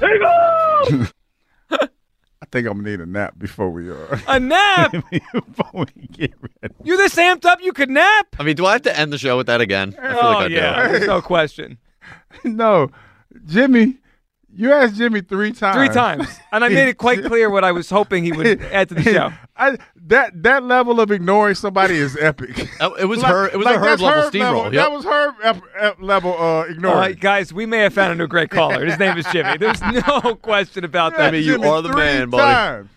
[0.01, 1.13] hey, Eagles!
[2.51, 3.95] I think I'm gonna need a nap before we uh.
[4.27, 4.91] A nap?
[5.11, 6.75] before we get ready.
[6.83, 8.27] You this amped up you could nap?
[8.37, 9.95] I mean, do I have to end the show with that again?
[9.97, 10.99] I feel oh, like I yeah.
[10.99, 11.07] do.
[11.07, 11.77] No question.
[12.43, 12.91] no,
[13.45, 13.99] Jimmy,
[14.55, 15.75] you asked Jimmy three times.
[15.77, 16.27] Three times.
[16.51, 19.03] And I made it quite clear what I was hoping he would add to the
[19.03, 19.31] show.
[19.55, 19.77] I,
[20.07, 22.67] that that level of ignoring somebody is epic.
[22.81, 23.47] Oh, It was Like- her.
[23.47, 24.73] It was like a Herb level Herb steamroll.
[24.73, 26.95] That was her ep, ep, level uh, ignoring.
[26.95, 28.85] All right, guys, we may have found a new great caller.
[28.85, 29.57] His name is Jimmy.
[29.57, 31.31] There's no question about that.
[31.31, 32.41] Jimmy, you are the three man, buddy.
[32.43, 32.89] times.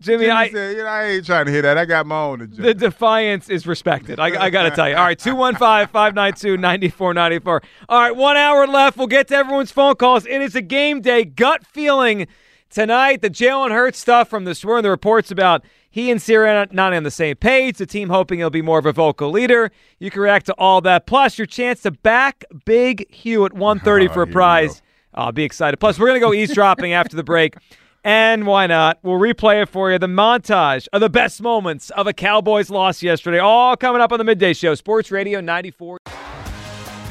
[0.00, 1.76] Jimmy, Jimmy I, said, you know, I ain't trying to hear that.
[1.76, 2.62] I got my own agenda.
[2.62, 4.20] The defiance is respected.
[4.20, 4.94] I, I got to tell you.
[4.94, 7.62] All right, 215 592 9494.
[7.88, 8.96] All right, one hour left.
[8.96, 10.24] We'll get to everyone's phone calls.
[10.26, 11.24] It is a game day.
[11.24, 12.28] Gut feeling
[12.70, 13.22] tonight.
[13.22, 17.02] The Jalen Hurts stuff from this morning, the reports about he and Sierra not on
[17.02, 17.78] the same page.
[17.78, 19.72] The team hoping he'll be more of a vocal leader.
[19.98, 21.06] You can react to all that.
[21.06, 24.80] Plus, your chance to back Big Hugh at 130 for a prize.
[25.14, 25.78] I'll be excited.
[25.78, 27.56] Plus, we're going to go eavesdropping after the break.
[28.04, 28.98] And why not?
[29.02, 29.98] We'll replay it for you.
[29.98, 34.18] The montage of the best moments of a Cowboys loss yesterday, all coming up on
[34.18, 34.74] the midday show.
[34.74, 35.98] Sports Radio 94.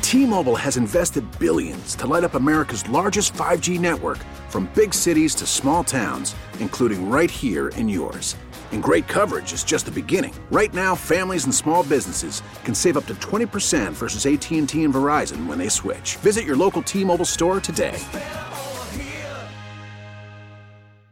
[0.02, 5.46] T-Mobile has invested billions to light up America's largest 5G network from big cities to
[5.46, 8.38] small towns, including right here in yours.
[8.72, 10.34] And great coverage is just the beginning.
[10.50, 15.46] Right now, families and small businesses can save up to 20% versus AT&T and Verizon
[15.46, 16.16] when they switch.
[16.18, 18.02] Visit your local T-Mobile store today.